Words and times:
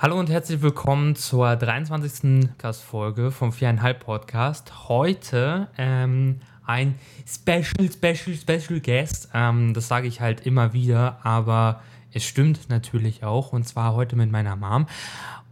Hallo 0.00 0.16
und 0.16 0.30
herzlich 0.30 0.62
willkommen 0.62 1.16
zur 1.16 1.56
23. 1.56 2.56
Gastfolge 2.56 3.32
vom 3.32 3.50
Viereinhalb 3.50 3.98
Podcast. 3.98 4.88
Heute 4.88 5.66
ähm, 5.76 6.38
ein 6.64 6.94
Special, 7.26 7.90
Special, 7.92 8.36
Special 8.36 8.78
Guest. 8.78 9.30
Ähm, 9.34 9.74
das 9.74 9.88
sage 9.88 10.06
ich 10.06 10.20
halt 10.20 10.46
immer 10.46 10.72
wieder, 10.72 11.18
aber 11.24 11.82
es 12.12 12.22
stimmt 12.22 12.68
natürlich 12.68 13.24
auch. 13.24 13.52
Und 13.52 13.66
zwar 13.66 13.96
heute 13.96 14.14
mit 14.14 14.30
meiner 14.30 14.54
Mom. 14.54 14.86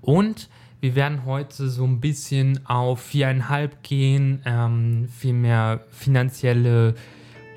Und 0.00 0.48
wir 0.78 0.94
werden 0.94 1.24
heute 1.24 1.68
so 1.68 1.82
ein 1.82 1.98
bisschen 1.98 2.64
auf 2.68 3.00
viereinhalb 3.00 3.82
gehen, 3.82 4.42
ähm, 4.44 5.08
viel 5.08 5.32
mehr 5.32 5.80
finanzielle 5.90 6.94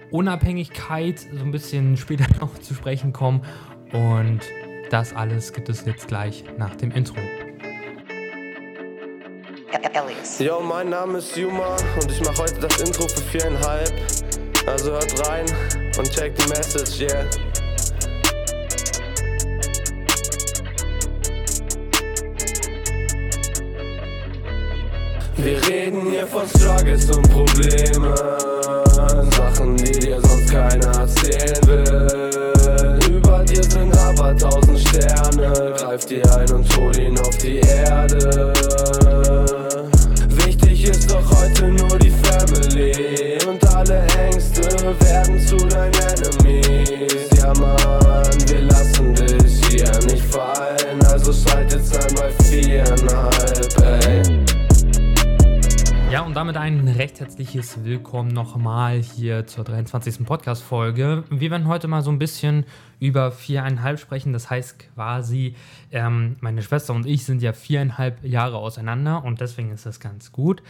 Unabhängigkeit, 0.10 1.20
so 1.20 1.44
ein 1.44 1.52
bisschen 1.52 1.98
später 1.98 2.26
noch 2.42 2.58
zu 2.58 2.74
sprechen 2.74 3.14
kommen. 3.14 3.42
Und 3.92 4.42
das 4.90 5.16
alles 5.16 5.54
gibt 5.54 5.70
es 5.70 5.86
jetzt 5.86 6.08
gleich 6.08 6.44
nach 6.58 6.76
dem 6.76 6.92
Intro. 6.92 7.18
Yo, 10.40 10.62
mein 10.62 10.90
Name 10.90 11.18
ist 11.18 11.36
Juma 11.36 11.76
und 12.02 12.12
ich 12.12 12.22
mache 12.22 12.44
heute 12.44 12.60
das 12.62 12.80
Intro 12.80 13.08
für 13.08 13.22
viereinhalb. 13.22 13.94
Also 14.66 14.92
hört 14.92 15.28
rein 15.28 15.46
und 15.98 16.10
check 16.12 16.34
die 16.36 16.48
Message, 16.50 17.02
yeah. 17.02 17.26
Wir 25.38 25.68
reden 25.68 26.10
hier 26.10 26.28
von 26.28 26.48
Struggles 26.48 27.10
und 27.10 27.30
Problemen, 27.30 28.16
Sachen, 29.32 29.78
die 29.78 30.00
dir 30.00 30.22
sonst 30.22 30.52
keiner 30.52 31.00
erzählen 31.00 31.68
will. 31.68 32.49
Über 33.30 33.44
dir 33.44 33.64
sind 33.64 33.96
aber 33.96 34.36
tausend 34.36 34.80
Sterne, 34.80 35.76
greif 35.78 36.04
dir 36.08 36.24
ein 36.36 36.52
und 36.52 36.76
hol 36.76 37.00
ihn 37.00 37.16
auf 37.20 37.38
die 37.38 37.60
Erde. 37.60 38.52
Wichtig 40.30 40.86
ist 40.86 41.12
doch 41.12 41.40
heute 41.40 41.68
nur 41.68 42.00
die 42.00 42.10
Family 42.10 43.38
und 43.48 43.76
alle 43.76 44.02
Ängste 44.18 44.64
werden 45.02 45.40
zu 45.46 45.58
deinen 45.58 45.94
Enemies. 45.94 46.39
Damit 56.40 56.56
ein 56.56 56.88
recht 56.88 57.20
herzliches 57.20 57.84
Willkommen 57.84 58.30
nochmal 58.30 59.02
hier 59.02 59.46
zur 59.46 59.66
23. 59.66 60.26
Podcast-Folge. 60.26 61.26
Wir 61.30 61.52
werden 61.52 61.68
heute 61.68 61.90
mal 61.90 62.02
so 62.02 62.12
ein 62.12 62.18
bisschen 62.18 62.66
über 62.98 63.34
viereinhalb 63.34 64.00
sprechen. 64.00 64.32
Das 64.32 64.50
heißt 64.50 64.80
quasi, 64.96 65.56
ähm, 65.92 66.38
meine 66.40 66.62
Schwester 66.62 66.94
und 66.94 67.06
ich 67.06 67.26
sind 67.26 67.42
ja 67.42 67.52
viereinhalb 67.52 68.24
Jahre 68.24 68.56
auseinander 68.56 69.26
und 69.26 69.42
deswegen 69.42 69.74
ist 69.74 69.86
es 69.86 70.00
ganz 70.00 70.32
gut, 70.32 70.64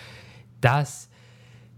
dass 0.59 1.07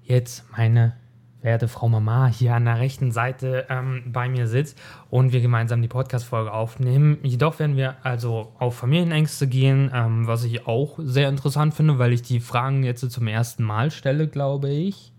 jetzt 0.04 0.46
meine 0.56 0.96
werte 1.42 1.68
Frau 1.68 1.90
Mama 1.90 2.28
hier 2.28 2.56
an 2.56 2.66
der 2.66 2.80
rechten 2.80 3.12
Seite 3.12 3.66
ähm, 3.70 4.04
bei 4.08 4.30
mir 4.30 4.48
sitzt 4.48 4.78
und 5.10 5.34
wir 5.34 5.42
gemeinsam 5.42 5.82
die 5.82 5.88
Podcast-Folge 5.88 6.52
aufnehmen. 6.54 7.18
Jedoch 7.24 7.60
werden 7.60 7.78
wir 7.78 7.96
also 8.04 8.54
auf 8.60 8.76
Familienängste 8.76 9.48
gehen, 9.48 9.92
ähm, 9.94 10.28
was 10.28 10.44
ich 10.44 10.68
auch 10.68 11.00
sehr 11.00 11.30
interessant 11.30 11.74
finde, 11.74 12.00
weil 12.00 12.14
ich 12.14 12.22
die 12.22 12.40
Fragen 12.40 12.84
jetzt 12.84 13.10
zum 13.10 13.28
ersten 13.28 13.64
Mal 13.64 13.92
stelle, 13.92 14.28
glaube 14.28 14.70
ich. 14.70 15.14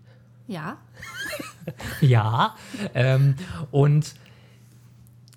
Ja. 0.47 0.77
ja. 2.01 2.55
Ähm, 2.93 3.35
und 3.71 4.15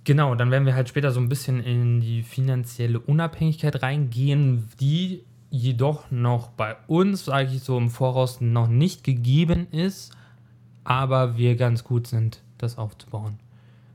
genau, 0.05 0.35
dann 0.35 0.51
werden 0.51 0.67
wir 0.67 0.75
halt 0.75 0.89
später 0.89 1.11
so 1.11 1.21
ein 1.21 1.29
bisschen 1.29 1.61
in 1.61 2.01
die 2.01 2.23
finanzielle 2.23 3.01
Unabhängigkeit 3.01 3.83
reingehen, 3.83 4.69
die 4.81 5.25
jedoch 5.51 6.11
noch 6.11 6.49
bei 6.49 6.77
uns, 6.87 7.25
sage 7.25 7.51
ich 7.55 7.63
so 7.63 7.79
im 7.79 7.89
Voraus, 7.91 8.41
noch 8.41 8.69
nicht 8.69 9.03
gegeben 9.05 9.67
ist 9.73 10.13
aber 10.87 11.37
wir 11.37 11.57
ganz 11.57 11.83
gut 11.83 12.07
sind, 12.07 12.41
das 12.59 12.79
aufzubauen. 12.79 13.41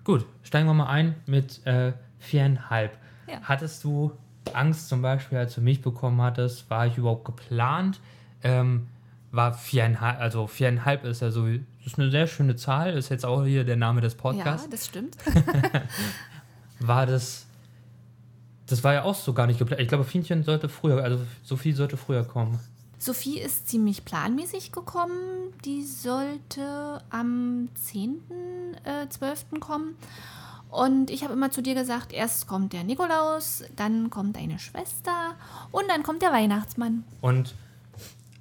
Gut, 0.03 0.25
steigen 0.43 0.67
wir 0.67 0.73
mal 0.73 0.89
ein 0.89 1.15
mit 1.25 1.65
äh, 1.65 1.93
viereinhalb. 2.19 2.97
Ja. 3.29 3.39
Hattest 3.43 3.85
du 3.85 4.11
Angst 4.51 4.89
zum 4.89 5.01
Beispiel, 5.01 5.37
als 5.37 5.55
du 5.55 5.61
mich 5.61 5.81
bekommen 5.81 6.21
hattest? 6.21 6.69
War 6.69 6.87
ich 6.87 6.97
überhaupt 6.97 7.23
geplant? 7.23 8.01
Ähm, 8.43 8.87
war 9.31 9.53
viereinhalb, 9.53 10.19
also 10.19 10.47
viereinhalb 10.47 11.05
ist 11.05 11.21
ja 11.21 11.31
so, 11.31 11.47
ist 11.85 11.97
eine 11.97 12.11
sehr 12.11 12.27
schöne 12.27 12.57
Zahl, 12.57 12.91
ist 12.93 13.07
jetzt 13.07 13.25
auch 13.25 13.45
hier 13.45 13.63
der 13.63 13.77
Name 13.77 14.01
des 14.01 14.15
Podcasts. 14.15 14.65
Ja, 14.65 14.71
das 14.71 14.85
stimmt. 14.85 15.15
war 16.81 17.05
das, 17.05 17.45
das 18.67 18.83
war 18.83 18.93
ja 18.93 19.03
auch 19.03 19.15
so 19.15 19.31
gar 19.31 19.47
nicht 19.47 19.59
geplant. 19.59 19.81
Ich 19.81 19.87
glaube, 19.87 20.03
Fienchen 20.03 20.43
sollte 20.43 20.67
früher, 20.67 21.01
also 21.01 21.21
Sophie 21.41 21.71
sollte 21.71 21.95
früher 21.95 22.25
kommen. 22.25 22.59
Sophie 23.01 23.39
ist 23.39 23.67
ziemlich 23.67 24.05
planmäßig 24.05 24.71
gekommen. 24.71 25.53
Die 25.65 25.81
sollte 25.83 27.01
am 27.09 27.67
10.12. 27.75 29.55
Äh, 29.55 29.59
kommen. 29.59 29.95
Und 30.69 31.09
ich 31.09 31.23
habe 31.23 31.33
immer 31.33 31.49
zu 31.49 31.63
dir 31.63 31.73
gesagt, 31.73 32.13
erst 32.13 32.45
kommt 32.45 32.73
der 32.73 32.83
Nikolaus, 32.83 33.63
dann 33.75 34.11
kommt 34.11 34.35
deine 34.35 34.59
Schwester 34.59 35.33
und 35.71 35.85
dann 35.89 36.03
kommt 36.03 36.21
der 36.21 36.31
Weihnachtsmann. 36.31 37.03
Und 37.21 37.55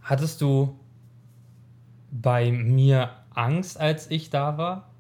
hattest 0.03 0.43
du 0.43 0.79
bei 2.11 2.53
mir 2.53 3.13
Angst, 3.35 3.81
als 3.81 4.11
ich 4.11 4.29
da 4.29 4.59
war? 4.59 4.91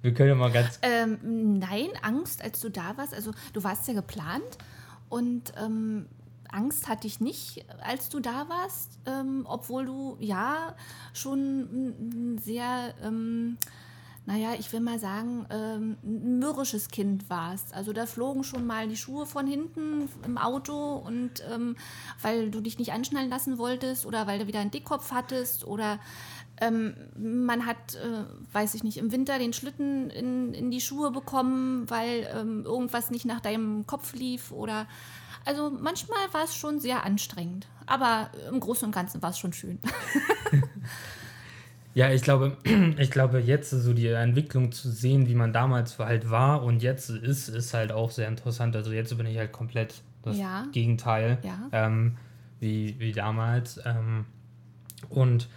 Wir 0.00 0.14
können 0.14 0.30
ja 0.30 0.34
mal 0.36 0.50
ganz. 0.50 0.78
Ähm, 0.80 1.58
nein, 1.58 1.88
Angst, 2.00 2.42
als 2.42 2.60
du 2.60 2.70
da 2.70 2.96
warst. 2.96 3.12
Also 3.12 3.32
du 3.52 3.62
warst 3.62 3.86
ja 3.88 3.92
geplant 3.94 4.56
und 5.10 5.52
ähm, 5.62 6.06
Angst 6.52 6.88
hatte 6.88 7.06
ich 7.06 7.20
nicht, 7.20 7.64
als 7.80 8.08
du 8.08 8.20
da 8.20 8.48
warst, 8.48 8.98
ähm, 9.06 9.44
obwohl 9.48 9.86
du 9.86 10.16
ja 10.20 10.74
schon 11.12 12.38
sehr, 12.42 12.94
ähm, 13.02 13.58
naja, 14.26 14.54
ich 14.58 14.72
will 14.72 14.80
mal 14.80 14.98
sagen, 14.98 15.46
ähm, 15.50 15.96
ein 16.02 16.38
mürrisches 16.38 16.88
Kind 16.88 17.30
warst. 17.30 17.72
Also 17.74 17.92
da 17.92 18.06
flogen 18.06 18.42
schon 18.42 18.66
mal 18.66 18.88
die 18.88 18.96
Schuhe 18.96 19.24
von 19.24 19.46
hinten 19.46 20.08
im 20.24 20.36
Auto 20.36 20.96
und 20.96 21.44
ähm, 21.52 21.76
weil 22.20 22.50
du 22.50 22.60
dich 22.60 22.78
nicht 22.78 22.92
anschnallen 22.92 23.30
lassen 23.30 23.58
wolltest 23.58 24.04
oder 24.04 24.26
weil 24.26 24.40
du 24.40 24.46
wieder 24.46 24.60
einen 24.60 24.72
Dickkopf 24.72 25.12
hattest 25.12 25.64
oder 25.64 26.00
ähm, 26.60 26.94
man 27.16 27.66
hat, 27.66 27.94
äh, 27.96 28.24
weiß 28.52 28.74
ich 28.74 28.82
nicht, 28.82 28.96
im 28.96 29.12
Winter 29.12 29.38
den 29.38 29.52
Schlitten 29.52 30.10
in, 30.10 30.54
in 30.54 30.70
die 30.70 30.80
Schuhe 30.80 31.10
bekommen, 31.10 31.88
weil 31.90 32.28
ähm, 32.34 32.64
irgendwas 32.64 33.10
nicht 33.10 33.26
nach 33.26 33.40
deinem 33.40 33.86
Kopf 33.86 34.14
lief 34.14 34.52
oder 34.52 34.86
also 35.46 35.70
manchmal 35.70 36.18
war 36.32 36.44
es 36.44 36.54
schon 36.54 36.80
sehr 36.80 37.04
anstrengend, 37.04 37.66
aber 37.86 38.30
im 38.50 38.60
Großen 38.60 38.84
und 38.86 38.92
Ganzen 38.92 39.22
war 39.22 39.30
es 39.30 39.38
schon 39.38 39.52
schön. 39.52 39.78
ja, 41.94 42.10
ich 42.12 42.22
glaube, 42.22 42.56
ich 42.98 43.10
glaube, 43.10 43.38
jetzt 43.40 43.70
so 43.70 43.94
die 43.94 44.08
Entwicklung 44.08 44.72
zu 44.72 44.90
sehen, 44.90 45.28
wie 45.28 45.34
man 45.34 45.52
damals 45.52 45.98
halt 45.98 46.30
war 46.30 46.62
und 46.62 46.82
jetzt 46.82 47.08
ist, 47.10 47.48
ist 47.48 47.72
halt 47.72 47.92
auch 47.92 48.10
sehr 48.10 48.28
interessant. 48.28 48.76
Also 48.76 48.92
jetzt 48.92 49.16
bin 49.16 49.26
ich 49.26 49.38
halt 49.38 49.52
komplett 49.52 50.02
das 50.22 50.36
Ja. 50.36 50.66
Gegenteil 50.72 51.38
Ja. 51.42 51.68
ähm, 51.72 52.16
wie, 52.60 52.96
wie 52.98 53.12
damals. 53.12 53.80
Ähm, 53.84 54.26
und 55.08 55.48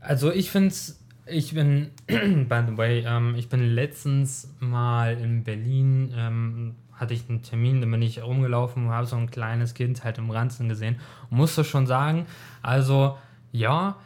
also 0.00 0.30
ich 0.30 0.50
finde 0.50 0.68
es, 0.68 1.00
ich 1.26 1.54
bin, 1.54 1.90
by 2.06 2.62
the 2.68 2.76
way, 2.76 3.04
ähm, 3.06 3.34
ich 3.36 3.48
bin 3.48 3.60
letztens 3.74 4.48
mal 4.60 5.16
in 5.18 5.42
Berlin, 5.42 6.12
ähm, 6.16 6.74
hatte 6.96 7.14
ich 7.14 7.28
einen 7.28 7.42
Termin, 7.42 7.80
da 7.80 7.86
bin 7.86 8.02
ich 8.02 8.22
rumgelaufen 8.22 8.86
und 8.86 8.92
habe 8.92 9.06
so 9.06 9.16
ein 9.16 9.30
kleines 9.30 9.74
Kind 9.74 10.04
halt 10.04 10.18
im 10.18 10.30
Ranzen 10.30 10.68
gesehen 10.68 11.00
und 11.30 11.38
musste 11.38 11.64
schon 11.64 11.86
sagen, 11.86 12.26
also 12.62 13.16
ja, 13.52 13.96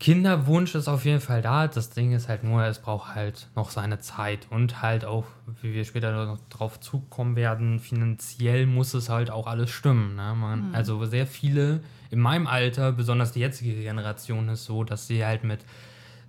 Kinderwunsch 0.00 0.76
ist 0.76 0.86
auf 0.86 1.04
jeden 1.04 1.20
Fall 1.20 1.42
da. 1.42 1.66
Das 1.66 1.90
Ding 1.90 2.12
ist 2.12 2.28
halt 2.28 2.44
nur, 2.44 2.62
es 2.64 2.78
braucht 2.78 3.14
halt 3.16 3.48
noch 3.56 3.70
seine 3.70 3.98
Zeit 3.98 4.46
und 4.50 4.80
halt 4.80 5.04
auch, 5.04 5.24
wie 5.60 5.74
wir 5.74 5.84
später 5.84 6.12
noch 6.24 6.38
drauf 6.50 6.78
zukommen 6.78 7.34
werden, 7.34 7.80
finanziell 7.80 8.66
muss 8.66 8.94
es 8.94 9.08
halt 9.08 9.30
auch 9.30 9.48
alles 9.48 9.70
stimmen. 9.70 10.14
Ne? 10.14 10.34
Man, 10.36 10.74
Also 10.74 11.04
sehr 11.04 11.26
viele 11.26 11.80
in 12.10 12.20
meinem 12.20 12.46
Alter, 12.46 12.92
besonders 12.92 13.32
die 13.32 13.40
jetzige 13.40 13.74
Generation, 13.74 14.48
ist 14.48 14.64
so, 14.64 14.84
dass 14.84 15.08
sie 15.08 15.24
halt 15.24 15.42
mit 15.42 15.60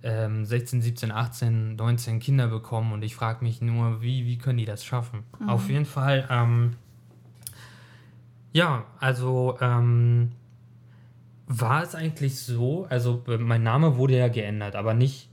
ähm, 0.02 0.44
16, 0.44 0.82
17, 0.82 1.10
18, 1.10 1.76
19 1.76 2.20
Kinder 2.20 2.48
bekommen 2.48 2.92
und 2.92 3.02
ich 3.02 3.14
frage 3.14 3.44
mich 3.44 3.60
nur, 3.60 4.02
wie, 4.02 4.26
wie 4.26 4.38
können 4.38 4.58
die 4.58 4.64
das 4.64 4.84
schaffen? 4.84 5.24
Auf 5.46 5.68
jeden 5.68 5.84
Fall, 5.84 6.26
ähm, 6.30 6.76
ja, 8.52 8.84
also 8.98 9.56
ähm, 9.60 10.32
war 11.46 11.82
es 11.82 11.94
eigentlich 11.94 12.38
so, 12.38 12.86
also 12.88 13.24
mein 13.38 13.62
Name 13.62 13.96
wurde 13.96 14.16
ja 14.16 14.28
geändert, 14.28 14.76
aber 14.76 14.94
nicht, 14.94 15.28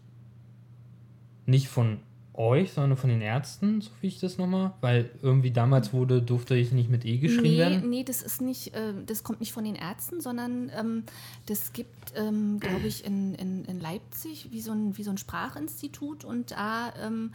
nicht 1.46 1.68
von 1.68 2.00
euch, 2.38 2.72
sondern 2.74 2.98
von 2.98 3.10
den 3.10 3.22
Ärzten, 3.22 3.82
so 3.82 3.90
wie 4.02 4.08
ich 4.08 4.20
das 4.20 4.38
nochmal, 4.38 4.74
weil 4.82 5.10
irgendwie 5.22 5.52
damals 5.52 5.92
wurde, 5.92 6.22
durfte 6.22 6.56
ich 6.56 6.72
nicht 6.72 6.90
mit 6.90 7.04
E 7.06 7.18
geschrieben 7.18 7.44
nee, 7.44 7.58
werden. 7.58 7.90
Nee, 7.90 8.04
das 8.04 8.22
ist 8.22 8.42
nicht, 8.42 8.76
äh, 8.76 8.94
das 9.06 9.24
kommt 9.24 9.40
nicht 9.40 9.52
von 9.52 9.64
den 9.64 9.76
Ärzten, 9.76 10.22
sondern 10.22 10.72
ähm, 10.78 11.04
das 11.48 11.74
gibt, 11.74 12.14
ähm, 12.16 12.60
glaube 12.60 12.86
ich, 12.86 13.06
in, 13.06 13.34
in, 13.36 13.66
in 13.66 13.80
Leipzig 13.80 14.50
wie 14.52 14.62
so, 14.62 14.72
ein, 14.72 14.98
wie 14.98 15.04
so 15.04 15.12
ein 15.12 15.18
Sprachinstitut 15.18 16.24
und 16.24 16.52
da 16.52 16.94
ähm, 17.04 17.32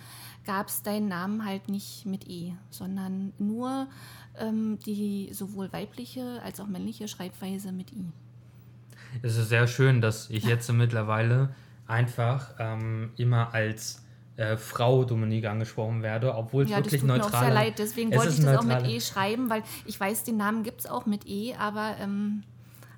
gab 0.46 0.68
es 0.68 0.82
deinen 0.82 1.08
Namen 1.08 1.44
halt 1.44 1.68
nicht 1.68 2.06
mit 2.06 2.28
E, 2.28 2.52
sondern 2.70 3.32
nur 3.38 3.88
ähm, 4.38 4.78
die 4.86 5.30
sowohl 5.32 5.72
weibliche 5.72 6.40
als 6.42 6.60
auch 6.60 6.66
männliche 6.66 7.08
Schreibweise 7.08 7.72
mit 7.72 7.92
I. 7.92 8.04
Es 9.20 9.36
ist 9.36 9.48
sehr 9.48 9.66
schön, 9.66 10.00
dass 10.00 10.30
ich 10.30 10.44
jetzt 10.44 10.72
mittlerweile 10.72 11.54
einfach 11.86 12.54
ähm, 12.58 13.10
immer 13.16 13.52
als 13.52 14.01
äh, 14.36 14.56
Frau 14.56 15.04
Dominique 15.04 15.46
angesprochen 15.46 16.02
werde, 16.02 16.34
obwohl 16.34 16.64
es 16.64 16.70
Ja, 16.70 16.78
wirklich 16.78 17.00
tut 17.00 17.08
mir 17.08 17.18
neutral 17.18 17.34
auch 17.34 17.40
sehr 17.40 17.54
leid, 17.54 17.78
deswegen 17.78 18.10
es 18.12 18.16
wollte 18.18 18.30
ist 18.30 18.38
ich 18.38 18.44
das 18.44 18.56
auch 18.58 18.64
neutrale- 18.64 18.86
mit 18.86 18.92
E 18.96 19.00
schreiben, 19.00 19.50
weil 19.50 19.62
ich 19.84 19.98
weiß, 20.00 20.24
den 20.24 20.36
Namen 20.38 20.62
gibt 20.62 20.80
es 20.80 20.86
auch 20.86 21.04
mit 21.06 21.26
E, 21.26 21.54
aber 21.56 21.96
ähm, 22.00 22.42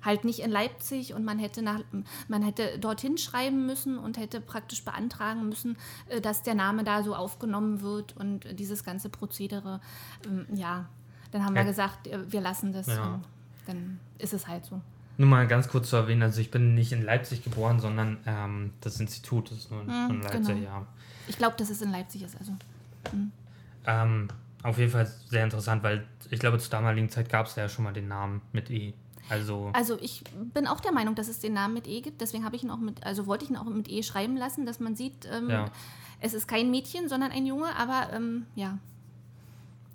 halt 0.01 0.23
nicht 0.23 0.39
in 0.39 0.51
Leipzig 0.51 1.13
und 1.13 1.25
man 1.25 1.39
hätte, 1.39 1.61
nach, 1.63 1.79
man 2.27 2.43
hätte 2.43 2.77
dorthin 2.79 3.17
schreiben 3.17 3.65
müssen 3.65 3.97
und 3.97 4.17
hätte 4.17 4.39
praktisch 4.39 4.85
beantragen 4.85 5.49
müssen, 5.49 5.77
äh, 6.09 6.21
dass 6.21 6.43
der 6.43 6.53
Name 6.55 6.83
da 6.83 7.03
so 7.03 7.15
aufgenommen 7.15 7.81
wird 7.81 8.15
und 8.15 8.45
äh, 8.45 8.53
dieses 8.53 8.83
ganze 8.83 9.09
Prozedere, 9.09 9.81
ähm, 10.25 10.45
ja, 10.53 10.85
dann 11.31 11.43
haben 11.43 11.55
wir 11.55 11.61
Ja. 11.63 11.67
gesagt, 11.67 12.07
äh, 12.07 12.31
wir 12.31 12.39
lassen 12.41 12.71
das 12.71 12.87
Ja. 12.87 13.19
dann 13.65 13.99
ist 14.19 14.33
es 14.33 14.47
halt 14.47 14.63
so. 14.65 14.79
Nur 15.17 15.27
mal 15.29 15.47
ganz 15.47 15.69
kurz 15.69 15.89
zu 15.89 15.95
erwähnen, 15.95 16.21
also 16.23 16.39
ich 16.41 16.51
bin 16.51 16.75
nicht 16.75 16.91
in 16.91 17.01
Leipzig 17.01 17.43
geboren, 17.43 17.79
sondern 17.79 18.17
ähm, 18.27 18.73
das 18.81 18.99
Institut 18.99 19.49
ist 19.51 19.71
nur 19.71 19.81
in, 19.81 19.89
in 19.89 20.21
Leipzig, 20.21 20.55
genau. 20.55 20.59
ja. 20.65 20.87
Ich 21.27 21.37
glaube, 21.37 21.55
dass 21.57 21.69
es 21.69 21.81
in 21.81 21.91
Leipzig 21.91 22.23
ist, 22.23 22.37
also. 22.37 22.53
Ähm, 23.85 24.27
auf 24.63 24.77
jeden 24.77 24.91
Fall 24.91 25.05
sehr 25.29 25.43
interessant, 25.43 25.83
weil 25.83 26.05
ich 26.29 26.39
glaube, 26.39 26.57
zur 26.59 26.71
damaligen 26.71 27.09
Zeit 27.09 27.29
gab 27.29 27.45
es 27.47 27.55
ja 27.55 27.69
schon 27.69 27.83
mal 27.83 27.93
den 27.93 28.07
Namen 28.07 28.41
mit 28.51 28.69
E. 28.69 28.93
Also, 29.29 29.71
Also 29.73 29.97
ich 29.99 30.23
bin 30.53 30.67
auch 30.67 30.79
der 30.79 30.91
Meinung, 30.91 31.15
dass 31.15 31.27
es 31.27 31.39
den 31.39 31.53
Namen 31.53 31.73
mit 31.73 31.87
E 31.87 32.01
gibt. 32.01 32.21
Deswegen 32.21 32.45
habe 32.45 32.55
ich 32.55 32.63
ihn 32.63 32.69
auch 32.69 32.77
mit, 32.79 33.03
also 33.03 33.25
wollte 33.25 33.45
ich 33.45 33.49
ihn 33.51 33.57
auch 33.57 33.65
mit 33.65 33.89
E 33.89 34.03
schreiben 34.03 34.37
lassen, 34.37 34.65
dass 34.65 34.79
man 34.79 34.95
sieht, 34.95 35.27
ähm, 35.31 35.49
Ja. 35.49 35.71
es 36.19 36.33
ist 36.33 36.47
kein 36.47 36.69
Mädchen, 36.69 37.09
sondern 37.09 37.31
ein 37.31 37.45
Junge. 37.45 37.75
Aber 37.75 38.13
ähm, 38.13 38.45
ja, 38.55 38.77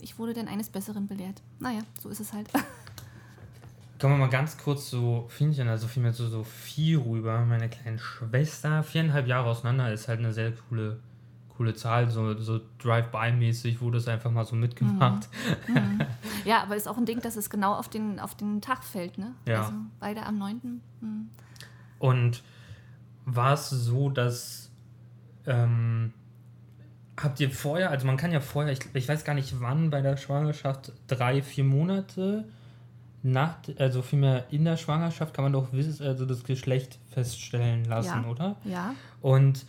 ich 0.00 0.18
wurde 0.18 0.34
dann 0.34 0.48
eines 0.48 0.68
Besseren 0.68 1.06
belehrt. 1.06 1.42
Naja, 1.60 1.80
so 2.00 2.08
ist 2.08 2.20
es 2.20 2.32
halt. 2.32 2.48
kommen 4.00 4.14
wir 4.14 4.18
mal 4.26 4.30
ganz 4.30 4.56
kurz 4.56 4.88
zu 4.88 5.26
Fienchen, 5.28 5.68
also 5.68 5.86
vielmehr 5.86 6.12
zu 6.14 6.26
Sophie 6.26 6.94
rüber, 6.94 7.44
meine 7.44 7.68
kleine 7.68 7.98
Schwester. 7.98 8.82
Viereinhalb 8.82 9.26
Jahre 9.26 9.50
auseinander 9.50 9.92
ist 9.92 10.08
halt 10.08 10.20
eine 10.20 10.32
sehr 10.32 10.52
coole, 10.52 10.98
coole 11.60 11.74
Zahl, 11.74 12.08
so, 12.08 12.38
so 12.40 12.58
Drive-by-mäßig 12.78 13.82
wurde 13.82 13.98
es 13.98 14.08
einfach 14.08 14.30
mal 14.30 14.46
so 14.46 14.56
mitgemacht. 14.56 15.28
ja, 16.46 16.62
aber 16.62 16.74
ist 16.74 16.88
auch 16.88 16.96
ein 16.96 17.04
Ding, 17.04 17.20
dass 17.20 17.36
es 17.36 17.50
genau 17.50 17.74
auf 17.74 17.90
den, 17.90 18.18
auf 18.18 18.34
den 18.34 18.62
Tag 18.62 18.82
fällt, 18.82 19.18
ne? 19.18 19.34
Ja. 19.46 19.60
Also 19.60 19.72
beide 19.98 20.24
am 20.24 20.38
9. 20.38 20.80
Hm. 21.00 21.28
Und 21.98 22.42
war 23.26 23.52
es 23.52 23.68
so, 23.68 24.08
dass 24.08 24.70
ähm, 25.46 26.14
habt 27.20 27.38
ihr 27.40 27.50
vorher, 27.50 27.90
also 27.90 28.06
man 28.06 28.16
kann 28.16 28.32
ja 28.32 28.40
vorher, 28.40 28.72
ich, 28.72 28.80
ich 28.94 29.06
weiß 29.06 29.24
gar 29.24 29.34
nicht 29.34 29.60
wann 29.60 29.90
bei 29.90 30.00
der 30.00 30.16
Schwangerschaft, 30.16 30.94
drei, 31.08 31.42
vier 31.42 31.64
Monate 31.64 32.48
nach, 33.22 33.56
also 33.78 34.00
vielmehr 34.00 34.46
in 34.50 34.64
der 34.64 34.78
Schwangerschaft 34.78 35.34
kann 35.34 35.42
man 35.42 35.52
doch 35.52 35.74
also 35.74 36.24
das 36.24 36.42
Geschlecht 36.42 36.98
feststellen 37.10 37.84
lassen, 37.84 38.22
Ja. 38.22 38.30
oder? 38.30 38.56
Ja. 38.64 38.94
Und 39.20 39.66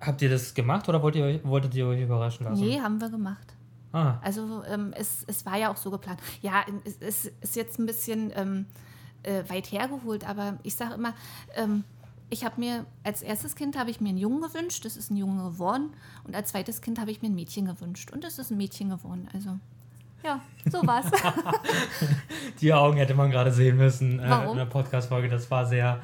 habt 0.00 0.22
ihr 0.22 0.30
das 0.30 0.54
gemacht 0.54 0.88
oder 0.88 1.02
wollt 1.02 1.16
ihr, 1.16 1.24
euch- 1.24 1.44
wolltet 1.44 1.74
ihr 1.74 1.86
euch 1.86 2.00
überraschen 2.02 2.44
lassen? 2.46 2.60
Nee, 2.64 2.80
haben 2.80 3.00
wir 3.00 3.10
gemacht. 3.10 3.54
Ah, 3.92 4.18
Also 4.22 4.62
ähm, 4.70 4.92
es, 4.96 5.24
es 5.26 5.46
war 5.46 5.56
ja 5.56 5.70
auch 5.70 5.76
so 5.76 5.90
geplant. 5.90 6.20
Ja, 6.42 6.64
es, 6.84 6.96
es 7.00 7.32
ist 7.40 7.56
jetzt 7.56 7.78
ein 7.78 7.86
bisschen 7.86 8.30
ähm, 8.36 8.66
äh, 9.22 9.42
weit 9.48 9.72
hergeholt, 9.72 10.28
aber 10.28 10.58
ich 10.62 10.74
sage 10.74 10.94
immer, 10.94 11.14
ähm, 11.56 11.84
ich 12.30 12.44
habe 12.44 12.60
mir 12.60 12.84
als 13.04 13.22
erstes 13.22 13.56
Kind 13.56 13.78
habe 13.78 13.90
ich 13.90 14.02
mir 14.02 14.10
einen 14.10 14.18
Jungen 14.18 14.42
gewünscht, 14.42 14.84
das 14.84 14.98
ist 14.98 15.10
ein 15.10 15.16
Junge 15.16 15.42
geworden, 15.50 15.90
und 16.24 16.36
als 16.36 16.50
zweites 16.50 16.82
Kind 16.82 17.00
habe 17.00 17.10
ich 17.10 17.22
mir 17.22 17.28
ein 17.30 17.34
Mädchen 17.34 17.64
gewünscht 17.64 18.10
und 18.12 18.22
es 18.24 18.38
ist 18.38 18.50
ein 18.50 18.58
Mädchen 18.58 18.90
geworden. 18.90 19.26
Also 19.32 19.58
ja, 20.22 20.40
so 20.70 20.86
war's. 20.86 21.06
die 22.60 22.74
Augen 22.74 22.98
hätte 22.98 23.14
man 23.14 23.30
gerade 23.30 23.52
sehen 23.52 23.78
müssen 23.78 24.18
äh, 24.18 24.50
in 24.50 24.56
der 24.56 24.66
Podcast-Folge. 24.66 25.28
Das 25.30 25.50
war 25.50 25.64
sehr, 25.64 26.02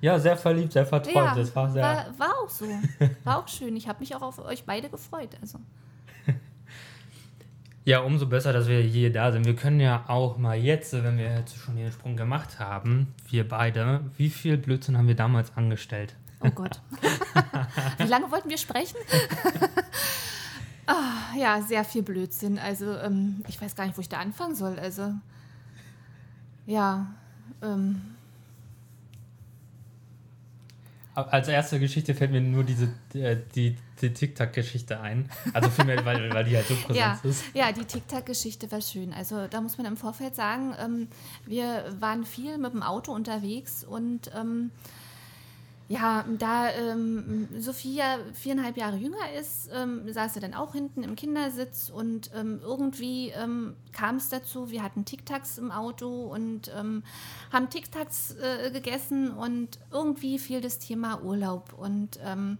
ja, 0.00 0.18
sehr 0.18 0.36
verliebt, 0.36 0.72
sehr 0.72 0.86
verträumt. 0.86 1.14
ja, 1.14 1.34
das 1.34 1.54
war 1.54 1.70
sehr. 1.70 1.82
war, 1.82 2.18
war 2.18 2.38
auch 2.42 2.48
so. 2.48 2.66
War 3.24 3.38
auch 3.38 3.48
schön. 3.48 3.76
Ich 3.76 3.86
habe 3.88 4.00
mich 4.00 4.14
auch 4.14 4.22
auf 4.22 4.38
euch 4.38 4.64
beide 4.64 4.88
gefreut. 4.88 5.30
Also 5.40 5.58
Ja, 7.84 8.00
umso 8.00 8.26
besser, 8.26 8.52
dass 8.52 8.68
wir 8.68 8.80
hier 8.80 9.12
da 9.12 9.32
sind. 9.32 9.46
Wir 9.46 9.56
können 9.56 9.80
ja 9.80 10.04
auch 10.08 10.36
mal 10.38 10.56
jetzt, 10.56 10.92
wenn 10.92 11.18
wir 11.18 11.34
jetzt 11.34 11.56
schon 11.56 11.76
den 11.76 11.90
Sprung 11.90 12.16
gemacht 12.16 12.58
haben, 12.58 13.14
wir 13.28 13.48
beide, 13.48 14.02
wie 14.16 14.30
viel 14.30 14.56
Blödsinn 14.56 14.96
haben 14.96 15.08
wir 15.08 15.16
damals 15.16 15.56
angestellt? 15.56 16.14
Oh 16.42 16.50
Gott. 16.50 16.80
Wie 17.98 18.06
lange 18.06 18.30
wollten 18.30 18.48
wir 18.48 18.56
sprechen? 18.56 18.96
ah, 20.86 21.36
ja, 21.36 21.60
sehr 21.60 21.84
viel 21.84 22.02
Blödsinn. 22.02 22.58
Also, 22.58 22.96
ähm, 22.96 23.44
ich 23.46 23.60
weiß 23.60 23.76
gar 23.76 23.84
nicht, 23.84 23.96
wo 23.98 24.00
ich 24.00 24.08
da 24.08 24.18
anfangen 24.18 24.54
soll. 24.54 24.78
Also, 24.78 25.12
ja, 26.66 27.08
ähm, 27.62 28.00
Als 31.14 31.48
erste 31.48 31.80
Geschichte 31.80 32.14
fällt 32.14 32.30
mir 32.30 32.40
nur 32.40 32.62
diese 32.62 32.84
äh, 33.14 33.36
die, 33.54 33.76
die 34.00 34.12
TikTok-Geschichte 34.12 35.00
ein. 35.00 35.28
Also 35.52 35.68
vielmehr, 35.68 36.04
weil, 36.04 36.32
weil 36.32 36.44
die 36.44 36.56
halt 36.56 36.66
so 36.66 36.74
präsent 36.74 36.96
ja, 36.96 37.20
ist. 37.22 37.44
ja, 37.52 37.72
die 37.72 37.84
TikTok-Geschichte 37.84 38.70
war 38.70 38.80
schön. 38.80 39.12
Also, 39.12 39.46
da 39.48 39.60
muss 39.60 39.76
man 39.76 39.86
im 39.86 39.96
Vorfeld 39.96 40.36
sagen, 40.36 40.74
ähm, 40.82 41.08
wir 41.46 41.84
waren 41.98 42.24
viel 42.24 42.58
mit 42.58 42.72
dem 42.72 42.82
Auto 42.82 43.12
unterwegs 43.12 43.84
und 43.84 44.30
ähm, 44.38 44.70
ja, 45.90 46.24
da 46.38 46.70
ähm, 46.70 47.48
Sophia 47.58 48.20
viereinhalb 48.32 48.76
Jahre 48.76 48.96
jünger 48.96 49.32
ist, 49.36 49.68
ähm, 49.74 50.02
saß 50.08 50.34
sie 50.34 50.40
dann 50.40 50.54
auch 50.54 50.72
hinten 50.72 51.02
im 51.02 51.16
Kindersitz 51.16 51.90
und 51.90 52.30
ähm, 52.32 52.60
irgendwie 52.62 53.30
ähm, 53.30 53.74
kam 53.90 54.14
es 54.14 54.28
dazu, 54.28 54.70
wir 54.70 54.84
hatten 54.84 55.04
Tic-Tacs 55.04 55.58
im 55.58 55.72
Auto 55.72 56.26
und 56.26 56.70
ähm, 56.78 57.02
haben 57.52 57.70
Tic-Tacs 57.70 58.36
äh, 58.36 58.70
gegessen 58.70 59.32
und 59.32 59.80
irgendwie 59.90 60.38
fiel 60.38 60.60
das 60.60 60.78
Thema 60.78 61.24
Urlaub 61.24 61.72
und 61.76 62.20
ähm, 62.24 62.58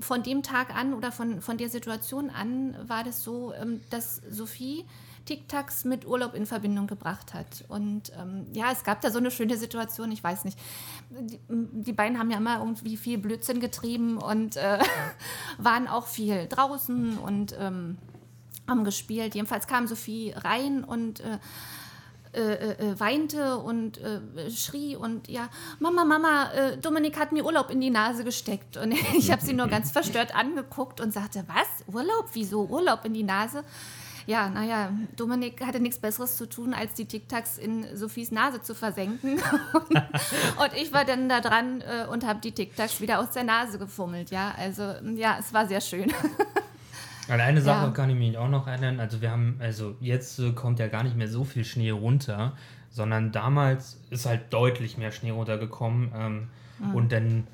von 0.00 0.24
dem 0.24 0.42
Tag 0.42 0.74
an 0.74 0.94
oder 0.94 1.12
von, 1.12 1.40
von 1.42 1.58
der 1.58 1.68
Situation 1.68 2.28
an 2.28 2.76
war 2.88 3.04
das 3.04 3.22
so, 3.22 3.54
dass 3.90 4.16
Sophie 4.28 4.84
Tic-Tacs 5.24 5.84
mit 5.84 6.06
Urlaub 6.06 6.34
in 6.34 6.46
Verbindung 6.46 6.86
gebracht 6.86 7.34
hat. 7.34 7.64
Und 7.68 8.12
ähm, 8.18 8.46
ja, 8.52 8.72
es 8.72 8.84
gab 8.84 9.00
da 9.00 9.10
so 9.10 9.18
eine 9.18 9.30
schöne 9.30 9.56
Situation, 9.56 10.10
ich 10.12 10.22
weiß 10.22 10.44
nicht. 10.44 10.58
Die, 11.10 11.38
die 11.48 11.92
beiden 11.92 12.18
haben 12.18 12.30
ja 12.30 12.38
immer 12.38 12.58
irgendwie 12.58 12.96
viel 12.96 13.18
Blödsinn 13.18 13.60
getrieben 13.60 14.18
und 14.18 14.56
äh, 14.56 14.78
waren 15.58 15.88
auch 15.88 16.06
viel 16.06 16.46
draußen 16.48 17.18
und 17.18 17.56
ähm, 17.58 17.98
haben 18.68 18.84
gespielt. 18.84 19.34
Jedenfalls 19.34 19.66
kam 19.66 19.86
Sophie 19.86 20.32
rein 20.36 20.84
und 20.84 21.20
äh, 21.20 21.38
äh, 22.34 22.40
äh, 22.40 22.98
weinte 22.98 23.58
und 23.58 23.98
äh, 23.98 24.50
schrie 24.50 24.96
und 24.96 25.28
ja, 25.28 25.50
Mama, 25.80 26.02
Mama, 26.02 26.50
äh, 26.52 26.78
Dominik 26.78 27.18
hat 27.18 27.30
mir 27.30 27.44
Urlaub 27.44 27.68
in 27.68 27.78
die 27.78 27.90
Nase 27.90 28.24
gesteckt. 28.24 28.78
Und 28.78 28.92
ich 29.14 29.30
habe 29.30 29.42
sie 29.42 29.52
nur 29.52 29.66
ganz 29.66 29.90
verstört 29.92 30.34
angeguckt 30.34 31.02
und 31.02 31.12
sagte, 31.12 31.44
was? 31.46 31.94
Urlaub? 31.94 32.30
Wieso 32.32 32.64
Urlaub 32.64 33.04
in 33.04 33.12
die 33.12 33.22
Nase? 33.22 33.64
Ja, 34.26 34.48
naja, 34.48 34.90
Dominik 35.16 35.64
hatte 35.64 35.80
nichts 35.80 35.98
Besseres 35.98 36.36
zu 36.36 36.48
tun, 36.48 36.74
als 36.74 36.94
die 36.94 37.06
Tic-Tacs 37.06 37.58
in 37.58 37.84
Sophies 37.96 38.30
Nase 38.30 38.62
zu 38.62 38.74
versenken. 38.74 39.38
und, 39.72 39.90
und 39.90 40.72
ich 40.80 40.92
war 40.92 41.04
dann 41.04 41.28
da 41.28 41.40
dran 41.40 41.80
äh, 41.82 42.06
und 42.06 42.26
habe 42.26 42.40
die 42.40 42.52
Tic-Tacs 42.52 43.00
wieder 43.00 43.18
aus 43.20 43.30
der 43.30 43.44
Nase 43.44 43.78
gefummelt. 43.78 44.30
Ja, 44.30 44.52
also 44.56 44.82
ja, 45.16 45.36
es 45.40 45.52
war 45.52 45.66
sehr 45.66 45.80
schön. 45.80 46.12
An 47.28 47.40
eine 47.40 47.60
Sache 47.62 47.86
Ja. 47.86 47.92
kann 47.92 48.10
ich 48.10 48.16
mich 48.16 48.36
auch 48.38 48.48
noch 48.48 48.66
erinnern. 48.66 49.00
Also 49.00 49.20
wir 49.20 49.30
haben, 49.30 49.56
also 49.60 49.96
jetzt 50.00 50.38
äh, 50.38 50.52
kommt 50.52 50.78
ja 50.78 50.88
gar 50.88 51.02
nicht 51.02 51.16
mehr 51.16 51.28
so 51.28 51.44
viel 51.44 51.64
Schnee 51.64 51.90
runter, 51.90 52.56
sondern 52.90 53.32
damals 53.32 53.98
ist 54.10 54.26
halt 54.26 54.52
deutlich 54.52 54.98
mehr 54.98 55.12
Schnee 55.12 55.30
runtergekommen. 55.30 56.12
Ähm, 56.14 56.48
Mhm. 56.78 56.94
Und 56.94 57.12
dann 57.12 57.46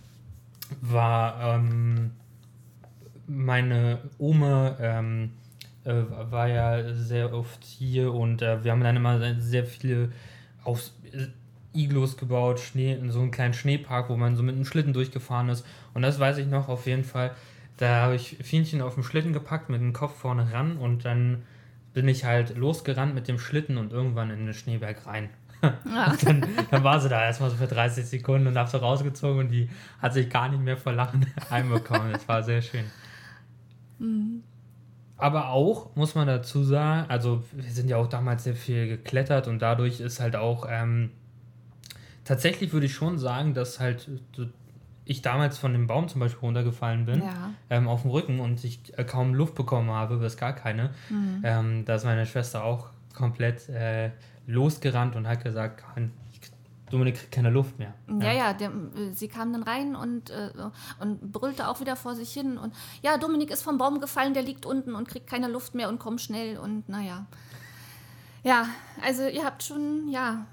war 0.81 1.57
ähm, 1.57 2.13
meine 3.27 3.99
Oma 4.19 4.77
ähm, 4.81 5.33
äh, 5.89 6.31
war 6.31 6.49
ja 6.49 6.95
sehr 6.95 7.33
oft 7.33 7.65
hier 7.65 8.13
und 8.13 8.43
äh, 8.43 8.63
wir 8.63 8.73
haben 8.73 8.83
dann 8.83 8.97
immer 8.97 9.41
sehr 9.41 9.65
viele 9.65 10.13
auf 10.63 10.91
Iglos 11.73 12.17
gebaut, 12.17 12.61
Schnee, 12.61 12.93
in 12.93 13.11
so 13.11 13.21
einen 13.21 13.31
kleinen 13.31 13.55
Schneepark, 13.55 14.09
wo 14.09 14.17
man 14.17 14.37
so 14.37 14.43
mit 14.43 14.55
einem 14.55 14.65
Schlitten 14.65 14.93
durchgefahren 14.93 15.49
ist. 15.49 15.65
Und 15.95 16.03
das 16.03 16.19
weiß 16.19 16.39
ich 16.39 16.47
noch 16.47 16.69
auf 16.69 16.87
jeden 16.87 17.05
Fall. 17.05 17.33
Da 17.77 18.03
habe 18.03 18.17
ich 18.17 18.37
Fienchen 18.43 18.83
auf 18.83 18.95
dem 18.95 19.03
Schlitten 19.03 19.33
gepackt, 19.33 19.71
mit 19.71 19.81
dem 19.81 19.93
Kopf 19.93 20.19
vorne 20.19 20.53
ran 20.53 20.77
und 20.77 21.05
dann 21.05 21.43
bin 21.95 22.09
ich 22.09 22.25
halt 22.25 22.57
losgerannt 22.57 23.15
mit 23.15 23.29
dem 23.29 23.39
Schlitten 23.39 23.79
und 23.79 23.93
irgendwann 23.93 24.31
in 24.31 24.45
den 24.45 24.55
Schneeberg 24.55 25.07
rein. 25.07 25.31
Ja. 25.61 26.15
dann, 26.23 26.47
dann, 26.71 26.85
war 26.85 27.01
sie 27.01 27.09
da 27.09 27.21
erstmal 27.21 27.51
so 27.51 27.57
für 27.57 27.67
30 27.67 28.07
Sekunden 28.07 28.47
und 28.47 28.57
hab 28.57 28.69
so 28.69 28.79
rausgezogen 28.79 29.41
und 29.41 29.49
die 29.51 29.69
hat 30.01 30.15
sich 30.15 30.31
gar 30.31 30.49
nicht 30.49 30.63
mehr 30.63 30.77
vor 30.77 30.93
Lachen 30.93 31.27
einbekommen. 31.51 32.13
Das 32.13 32.29
war 32.29 32.45
sehr 32.45 32.63
schön. 32.63 32.85
Mhm. 33.99 34.45
Aber 35.19 35.51
auch, 35.51 35.95
muss 35.97 36.15
man 36.15 36.29
dazu 36.29 36.63
sagen, 36.63 37.11
also 37.11 37.43
wir 37.53 37.71
sind 37.71 37.91
ja 37.91 37.97
auch 37.97 38.07
damals 38.07 38.45
sehr 38.45 38.55
viel 38.55 38.87
geklettert 38.87 39.49
und 39.49 39.61
dadurch 39.61 40.01
ist 40.01 40.21
halt 40.21 40.37
auch, 40.37 40.67
ähm, 40.71 41.11
tatsächlich 42.25 42.73
würde 42.73 42.87
ich 42.87 42.95
schon 42.95 43.19
sagen, 43.19 43.53
dass 43.53 43.81
halt 43.81 44.09
ich 45.05 45.23
damals 45.23 45.59
von 45.59 45.73
dem 45.73 45.87
Baum 45.87 46.09
zum 46.09 46.21
Beispiel 46.21 46.41
runtergefallen 46.41 47.07
bin, 47.07 47.23
ja. 47.23 47.51
ähm, 47.71 47.89
auf 47.89 48.03
dem 48.03 48.11
Rücken 48.11 48.41
und 48.41 48.63
ich 48.63 48.97
äh, 48.97 49.05
kaum 49.05 49.35
Luft 49.35 49.55
bekommen 49.55 49.91
habe, 49.91 50.19
bis 50.19 50.37
gar 50.37 50.53
keine. 50.53 50.91
Mhm. 51.09 51.41
Ähm, 51.43 51.85
da 51.85 51.97
ist 51.97 52.05
meine 52.05 52.27
Schwester 52.27 52.63
auch 52.63 52.91
komplett 53.15 53.69
äh, 53.71 54.11
losgerannt 54.47 55.17
und 55.17 55.27
hat 55.27 55.43
gesagt, 55.43 55.83
Dominik 56.91 57.17
kriegt 57.17 57.33
keine 57.33 57.51
Luft 57.51 57.79
mehr. 57.79 57.95
Ja, 58.09 58.27
ja, 58.27 58.33
ja 58.33 58.53
der, 58.53 58.71
äh, 58.71 59.13
sie 59.13 59.29
kam 59.29 59.53
dann 59.53 59.63
rein 59.63 59.97
und, 59.97 60.31
äh, 60.31 60.51
und 61.01 61.33
brüllte 61.33 61.69
auch 61.69 61.81
wieder 61.81 61.97
vor 61.97 62.15
sich 62.15 62.33
hin. 62.33 62.59
Und 62.59 62.75
ja, 63.03 63.19
Dominik 63.19 63.51
ist 63.51 63.63
vom 63.63 63.79
Baum 63.79 64.01
gefallen, 64.01 64.35
der 64.35 64.43
liegt 64.43 64.67
unten 64.67 64.95
und 64.95 65.09
kriegt 65.09 65.27
keine 65.27 65.49
Luft 65.49 65.75
mehr 65.75 65.89
und 65.89 65.99
kommt 65.99 66.21
schnell. 66.21 66.59
Und 66.59 66.89
naja. 66.89 67.27
Ja, 68.45 68.69
also 69.03 69.27
ihr 69.27 69.45
habt 69.45 69.63
schon, 69.63 70.09
ja, 70.09 70.47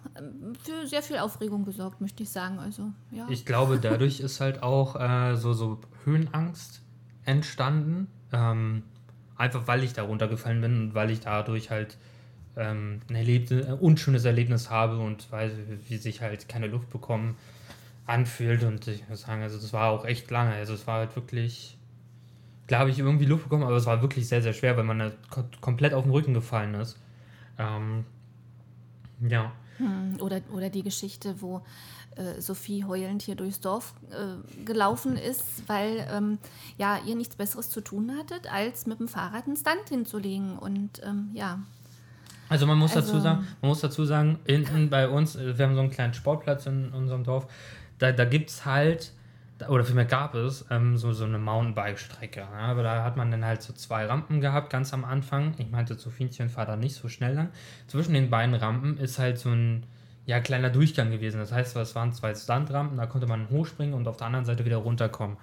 für 0.64 0.88
sehr 0.88 1.04
viel 1.04 1.18
Aufregung 1.18 1.66
gesorgt, 1.66 2.02
möchte 2.02 2.24
ich 2.24 2.30
sagen. 2.30 2.60
Also, 2.60 2.92
ja. 3.12 3.28
Ich 3.30 3.46
glaube, 3.46 3.80
dadurch 3.80 4.20
ist 4.20 4.42
halt 4.42 4.64
auch 4.64 5.00
äh, 5.00 5.36
so, 5.36 5.54
so 5.54 5.80
Höhenangst 6.04 6.82
entstanden. 7.26 8.08
Ähm, 8.34 8.84
einfach 9.38 9.68
weil 9.68 9.84
ich 9.84 9.94
da 9.94 10.04
runtergefallen 10.04 10.62
bin 10.62 10.82
und 10.82 10.96
weil 10.96 11.12
ich 11.12 11.20
dadurch 11.20 11.70
halt 11.70 11.98
ähm, 12.58 13.02
ein, 13.10 13.16
Erlebnis, 13.16 13.66
ein 13.66 13.74
unschönes 13.74 14.26
Erlebnis 14.26 14.70
habe 14.70 14.98
und 14.98 15.32
weiß, 15.32 15.52
wie 15.88 15.98
sich 15.98 16.22
halt 16.22 16.48
keine 16.48 16.68
Luft 16.68 16.90
bekommen 16.90 17.38
anfühlt. 18.06 18.64
Und 18.64 18.88
ich 18.88 19.08
muss 19.10 19.22
sagen, 19.22 19.42
also 19.42 19.58
das 19.58 19.74
war 19.74 19.90
auch 19.90 20.06
echt 20.06 20.30
lange. 20.32 20.54
Also 20.54 20.74
es 20.74 20.88
war 20.88 21.00
halt 21.00 21.16
wirklich, 21.16 21.78
klar 22.68 22.82
habe 22.82 22.90
ich 22.90 23.00
irgendwie 23.00 23.26
Luft 23.26 23.44
bekommen, 23.44 23.64
aber 23.64 23.76
es 23.76 23.86
war 23.86 24.02
wirklich 24.02 24.28
sehr, 24.28 24.42
sehr 24.42 24.54
schwer, 24.54 24.78
weil 24.78 24.84
man 24.84 25.00
da 25.00 25.12
komplett 25.62 25.94
auf 25.94 26.04
den 26.04 26.12
Rücken 26.12 26.34
gefallen 26.34 26.76
ist. 26.76 26.98
Ähm, 27.58 28.06
ja. 29.28 29.52
Hm, 29.78 30.18
oder, 30.22 30.42
oder 30.54 30.70
die 30.70 30.84
Geschichte, 30.84 31.42
wo 31.42 31.62
äh, 32.16 32.40
Sophie 32.42 32.86
heulend 32.86 33.22
hier 33.22 33.36
durchs 33.36 33.60
Dorf 33.60 33.94
äh, 34.10 34.64
gelaufen 34.64 35.18
ist, 35.18 35.68
weil 35.68 36.08
ähm, 36.10 36.38
ja, 36.78 37.00
ihr 37.06 37.16
nichts 37.16 37.36
Besseres 37.36 37.70
zu 37.70 37.82
tun 37.82 38.16
hattet, 38.18 38.52
als 38.52 38.86
mit 38.86 39.00
dem 39.00 39.08
Fahrrad 39.08 39.48
einen 39.48 39.58
Stand 39.58 39.90
hinzulegen. 39.90 40.58
Und 40.58 41.02
ähm, 41.04 41.30
ja, 41.34 41.60
also 42.50 42.66
man 42.66 42.78
muss 42.78 42.96
also, 42.96 43.12
dazu 43.12 43.22
sagen, 43.22 43.48
man 43.62 43.70
muss 43.70 43.82
dazu 43.82 44.06
sagen, 44.06 44.40
hinten 44.46 44.90
bei 44.90 45.08
uns, 45.08 45.36
äh, 45.36 45.58
wir 45.58 45.66
haben 45.66 45.76
so 45.76 45.82
einen 45.82 45.92
kleinen 45.92 46.14
Sportplatz 46.14 46.66
in 46.66 46.90
unserem 46.90 47.24
Dorf, 47.24 47.48
da, 47.98 48.12
da 48.12 48.26
gibt 48.26 48.50
es 48.50 48.66
halt, 48.66 49.14
oder 49.70 49.84
vielmehr 49.86 50.06
gab 50.06 50.36
es, 50.36 50.66
ähm, 50.70 50.98
so, 50.98 51.14
so 51.14 51.24
eine 51.24 51.40
Mountainbike-Strecke. 51.40 52.42
Ja? 52.42 52.72
Aber 52.72 52.84
da 52.84 53.04
hat 53.04 53.16
man 53.16 53.32
dann 53.32 53.46
halt 53.46 53.62
so 53.62 53.74
zwei 53.74 54.06
Rampen 54.06 54.42
gehabt, 54.42 54.70
ganz 54.70 54.94
am 54.94 55.06
Anfang. 55.06 55.54
Ich 55.58 55.72
meinte, 55.72 55.96
Sophienchen 55.96 56.50
fahrt 56.50 56.70
da 56.70 56.76
nicht 56.76 56.96
so 56.96 57.08
schnell 57.08 57.34
lang. 57.34 57.50
Zwischen 57.88 58.14
den 58.14 58.30
beiden 58.30 58.54
Rampen 58.54 58.98
ist 58.98 59.18
halt 59.18 59.40
so 59.40 59.50
ein 59.50 59.86
ja, 60.26 60.40
kleiner 60.40 60.70
Durchgang 60.70 61.12
gewesen. 61.12 61.40
Das 61.40 61.52
heißt, 61.52 61.76
es 61.78 61.96
waren 61.96 62.12
zwei 62.12 62.34
Standrampen, 62.36 62.98
da 62.98 63.06
konnte 63.06 63.28
man 63.28 63.50
hochspringen 63.50 63.94
und 63.94 64.08
auf 64.08 64.18
der 64.18 64.28
anderen 64.28 64.46
Seite 64.46 64.66
wieder 64.66 64.78
runterkommen. 64.78 65.38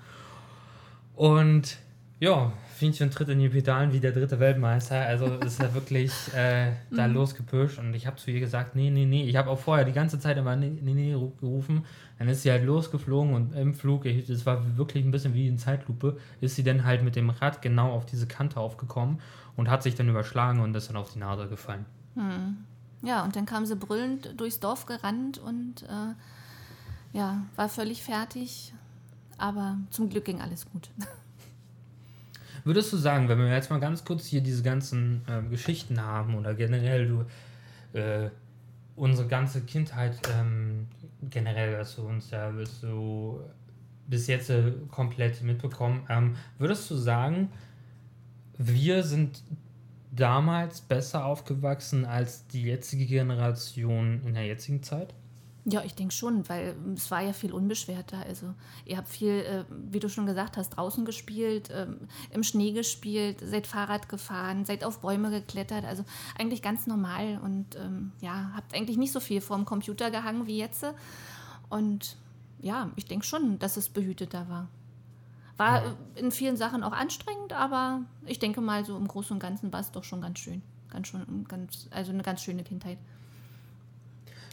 Und 1.15 1.79
ja, 2.23 2.53
Fienchen 2.77 3.11
tritt 3.11 3.31
in 3.31 3.41
die 3.41 3.49
Pedalen 3.49 3.93
wie 3.93 3.99
der 3.99 4.13
dritte 4.13 4.39
Weltmeister. 4.39 5.01
Also 5.01 5.27
ist 5.27 5.61
er 5.61 5.75
wirklich 5.75 6.13
äh, 6.37 6.71
da 6.93 7.09
mhm. 7.09 7.15
losgepusht 7.15 7.81
und 7.81 7.95
ich 7.95 8.07
habe 8.07 8.17
zu 8.17 8.31
ihr 8.31 8.39
gesagt, 8.39 8.77
nee, 8.77 8.91
nee, 8.91 9.07
nee. 9.07 9.25
Ich 9.25 9.35
habe 9.35 9.51
auch 9.51 9.59
vorher 9.59 9.85
die 9.85 9.93
ganze 9.93 10.21
Zeit 10.21 10.37
immer 10.37 10.55
nee, 10.55 10.71
nee, 10.81 10.95
nee 10.95 11.11
gerufen. 11.41 11.85
Dann 12.21 12.29
ist 12.29 12.43
sie 12.43 12.53
halt 12.53 12.65
losgeflogen 12.65 13.35
und 13.35 13.55
im 13.55 13.75
Flug, 13.75 14.05
das 14.05 14.47
war 14.47 14.77
wirklich 14.77 15.05
ein 15.05 15.11
bisschen 15.11 15.35
wie 15.35 15.49
in 15.49 15.59
Zeitlupe, 15.59 16.17
ist 16.41 16.55
sie 16.55 16.63
dann 16.63 16.85
halt 16.85 17.03
mit 17.03 17.17
dem 17.17 17.29
Rad 17.29 17.61
genau 17.61 17.91
auf 17.91 18.07
diese 18.07 18.29
Kante 18.29 18.61
aufgekommen 18.61 19.19
und 19.57 19.69
hat 19.69 19.83
sich 19.83 19.97
dann 19.97 20.09
überschlagen 20.09 20.61
und 20.61 20.77
ist 20.77 20.91
dann 20.91 20.97
auf 20.97 21.13
die 21.13 21.19
Nase 21.19 21.49
gefallen. 21.49 21.85
Mhm. 22.15 22.59
Ja, 23.03 23.25
und 23.25 23.35
dann 23.35 23.47
kam 23.47 23.67
sie 23.67 23.75
brüllend 23.75 24.41
durchs 24.41 24.61
Dorf 24.61 24.87
gerannt 24.87 25.39
und 25.39 25.83
äh, 25.83 27.19
ja, 27.19 27.43
war 27.57 27.69
völlig 27.69 28.05
fertig. 28.05 28.73
Aber 29.39 29.79
zum 29.91 30.09
Glück 30.09 30.25
ging 30.25 30.41
alles 30.41 30.71
gut. 30.71 30.89
Würdest 32.65 32.93
du 32.93 32.97
sagen, 32.97 33.29
wenn 33.29 33.39
wir 33.39 33.53
jetzt 33.53 33.71
mal 33.71 33.81
ganz 33.81 34.05
kurz 34.05 34.27
hier 34.27 34.41
diese 34.41 34.63
ganzen 34.63 35.23
äh, 35.27 35.43
Geschichten 35.49 36.01
haben 36.01 36.37
oder 36.37 36.55
generell 36.55 37.09
du 37.09 37.99
äh, 37.99 38.31
unsere 38.95 39.27
ganze 39.27 39.63
Kindheit 39.63 40.17
ähm, 40.39 40.87
generell, 41.31 41.73
dass 41.73 41.97
du 41.97 42.03
uns 42.03 42.31
ja 42.31 42.53
so 42.65 43.45
bis 44.07 44.27
jetzt 44.27 44.51
äh, 44.51 44.73
komplett 44.91 45.43
mitbekommen, 45.43 46.07
ähm, 46.09 46.37
würdest 46.59 46.91
du 46.91 46.97
sagen, 46.97 47.51
wir 48.59 49.03
sind 49.03 49.43
damals 50.13 50.83
besser 50.83 51.25
aufgewachsen 51.25 52.05
als 52.05 52.47
die 52.47 52.65
jetzige 52.65 53.07
Generation 53.07 54.21
in 54.25 54.35
der 54.35 54.47
jetzigen 54.47 54.83
Zeit? 54.83 55.15
Ja, 55.65 55.85
ich 55.85 55.95
denke 55.95 56.13
schon, 56.13 56.49
weil 56.49 56.75
es 56.97 57.11
war 57.13 57.21
ja 57.21 57.33
viel 57.33 57.53
unbeschwerter. 57.53 58.19
Also 58.27 58.53
ihr 58.85 58.97
habt 58.97 59.09
viel, 59.09 59.31
äh, 59.31 59.65
wie 59.71 60.01
du 60.01 60.09
schon 60.09 60.27
gesagt 60.27 60.57
hast, 60.57 60.71
draußen 60.71 61.05
gespielt, 61.05 61.71
ähm, 61.73 62.09
im 62.31 62.43
Schnee 62.43 62.73
gespielt, 62.73 63.39
seid 63.41 63.69
Fahrrad 63.69 64.09
gefahren, 64.09 64.65
seid 64.65 64.83
auf 64.83 65.01
Bäume 65.01 65.31
geklettert. 65.31 65.85
Also 65.85 66.05
eigentlich 66.37 66.63
ganz 66.63 66.89
normal 66.89 67.41
und 67.45 67.77
ähm, 67.77 68.11
ja, 68.21 68.51
habt 68.57 68.75
eigentlich 68.75 68.97
nicht 68.97 69.13
so 69.13 69.21
viel 69.21 69.41
vorm 69.41 69.65
Computer 69.65 70.11
gehangen 70.11 70.49
wie 70.49 70.59
jetzt. 70.59 70.85
Und 71.69 72.17
ja, 72.61 72.91
ich 72.97 73.05
denke 73.05 73.25
schon, 73.25 73.61
dass 73.61 73.77
es 73.77 73.89
behüteter 73.89 74.49
war. 74.49 74.69
War 75.57 75.85
ja. 75.85 75.97
in 76.17 76.33
vielen 76.33 76.57
Sachen 76.57 76.83
auch 76.83 76.93
anstrengend, 76.93 77.53
aber 77.53 78.01
ich 78.27 78.41
denke 78.41 78.61
mal, 78.61 78.85
so 78.85 78.97
im 78.97 79.07
Großen 79.07 79.35
und 79.35 79.41
Ganzen 79.41 79.73
war 79.73 79.81
es 79.81 79.93
doch 79.93 80.03
schon 80.03 80.23
ganz 80.23 80.41
schön. 80.41 80.63
Ganz 80.91 81.09
schön, 81.09 81.45
ganz, 81.47 81.89
also 81.91 82.11
eine 82.11 82.23
ganz 82.23 82.43
schöne 82.43 82.65
Kindheit. 82.65 82.99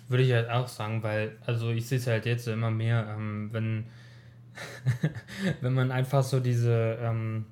Würde 0.09 0.23
ich 0.23 0.33
halt 0.33 0.49
auch 0.49 0.67
sagen, 0.67 1.03
weil, 1.03 1.37
also 1.45 1.69
ich 1.69 1.87
sehe 1.87 1.99
es 1.99 2.07
halt 2.07 2.25
jetzt 2.25 2.47
immer 2.47 2.71
mehr, 2.71 3.15
ähm, 3.15 3.49
wenn, 3.53 3.85
wenn 5.61 5.73
man 5.73 5.91
einfach 5.91 6.23
so 6.23 6.39
diese 6.39 6.97
ähm, 7.01 7.45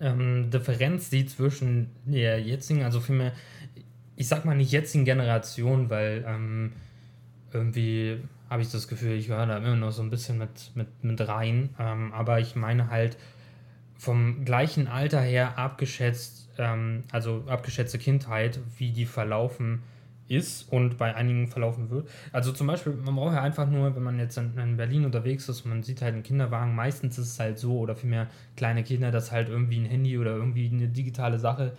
ähm, 0.00 0.50
Differenz 0.50 1.10
sieht 1.10 1.30
zwischen 1.30 1.90
der 2.04 2.40
jetzigen, 2.40 2.82
also 2.82 3.00
vielmehr, 3.00 3.32
ich 4.14 4.28
sag 4.28 4.44
mal 4.44 4.56
nicht 4.56 4.72
jetzigen 4.72 5.04
Generation, 5.04 5.90
weil 5.90 6.24
ähm, 6.28 6.72
irgendwie 7.52 8.18
habe 8.50 8.62
ich 8.62 8.70
das 8.70 8.88
Gefühl, 8.88 9.12
ich 9.12 9.28
höre 9.28 9.46
da 9.46 9.58
immer 9.58 9.76
noch 9.76 9.90
so 9.90 10.02
ein 10.02 10.10
bisschen 10.10 10.38
mit, 10.38 10.72
mit, 10.74 11.02
mit 11.02 11.26
rein, 11.26 11.70
ähm, 11.78 12.12
aber 12.12 12.40
ich 12.40 12.56
meine 12.56 12.90
halt 12.90 13.16
vom 13.96 14.44
gleichen 14.44 14.86
Alter 14.86 15.20
her 15.20 15.58
abgeschätzt, 15.58 16.50
ähm, 16.58 17.04
also 17.10 17.44
abgeschätzte 17.46 17.98
Kindheit, 17.98 18.60
wie 18.78 18.92
die 18.92 19.06
verlaufen 19.06 19.82
ist 20.28 20.70
und 20.72 20.98
bei 20.98 21.14
einigen 21.14 21.48
verlaufen 21.48 21.90
wird. 21.90 22.08
Also 22.32 22.52
zum 22.52 22.66
Beispiel, 22.66 22.92
man 22.92 23.16
braucht 23.16 23.34
ja 23.34 23.42
einfach 23.42 23.68
nur, 23.68 23.94
wenn 23.96 24.02
man 24.02 24.18
jetzt 24.18 24.36
in, 24.36 24.76
Berlin 24.76 25.04
unterwegs 25.04 25.48
ist, 25.48 25.64
man 25.64 25.82
sieht 25.82 26.02
halt 26.02 26.14
einen 26.14 26.22
Kinderwagen, 26.22 26.74
meistens 26.74 27.18
ist 27.18 27.32
es 27.32 27.40
halt 27.40 27.58
so, 27.58 27.78
oder 27.78 27.96
vielmehr 27.96 28.28
kleine 28.56 28.84
Kinder, 28.84 29.10
dass 29.10 29.32
halt 29.32 29.48
irgendwie 29.48 29.78
ein 29.78 29.86
Handy 29.86 30.18
oder 30.18 30.36
irgendwie 30.36 30.68
eine 30.68 30.88
digitale 30.88 31.38
Sache 31.38 31.76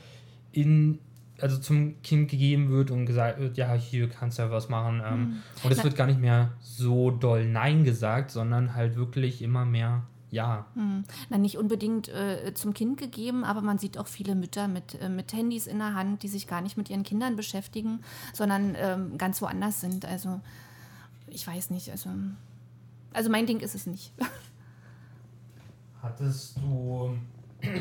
in 0.51 0.99
also 1.41 1.57
zum 1.57 2.01
Kind 2.01 2.29
gegeben 2.29 2.69
wird 2.69 2.91
und 2.91 3.05
gesagt 3.05 3.39
wird, 3.39 3.55
ja, 3.57 3.73
hier 3.73 4.09
kannst 4.09 4.37
du 4.37 4.43
ja 4.43 4.51
was 4.51 4.67
machen. 4.67 5.01
Ähm, 5.05 5.19
mhm. 5.19 5.35
Und 5.63 5.71
es 5.71 5.83
wird 5.83 5.95
gar 5.95 6.05
nicht 6.05 6.19
mehr 6.19 6.51
so 6.59 7.11
doll 7.11 7.45
Nein 7.45 7.85
gesagt, 7.85 8.31
sondern 8.31 8.75
halt 8.75 8.97
wirklich 8.97 9.41
immer 9.41 9.63
mehr 9.63 10.03
ja. 10.31 10.65
Hm. 10.75 11.03
Na, 11.29 11.37
nicht 11.37 11.57
unbedingt 11.57 12.07
äh, 12.09 12.53
zum 12.53 12.73
Kind 12.73 12.97
gegeben, 12.97 13.43
aber 13.43 13.61
man 13.61 13.79
sieht 13.79 13.97
auch 13.97 14.07
viele 14.07 14.35
Mütter 14.35 14.67
mit, 14.67 14.99
äh, 15.01 15.09
mit 15.09 15.33
Handys 15.33 15.67
in 15.67 15.79
der 15.79 15.95
Hand, 15.95 16.23
die 16.23 16.27
sich 16.27 16.47
gar 16.47 16.61
nicht 16.61 16.77
mit 16.77 16.89
ihren 16.89 17.03
Kindern 17.03 17.35
beschäftigen, 17.35 18.01
sondern 18.33 18.75
ähm, 18.77 19.17
ganz 19.17 19.41
woanders 19.41 19.81
sind. 19.81 20.05
Also, 20.05 20.39
ich 21.27 21.45
weiß 21.47 21.71
nicht. 21.71 21.89
Also, 21.89 22.11
also 23.13 23.29
mein 23.29 23.47
Ding 23.47 23.59
ist 23.59 23.75
es 23.75 23.87
nicht. 23.87 24.13
Hattest 26.01 26.57
du. 26.57 27.17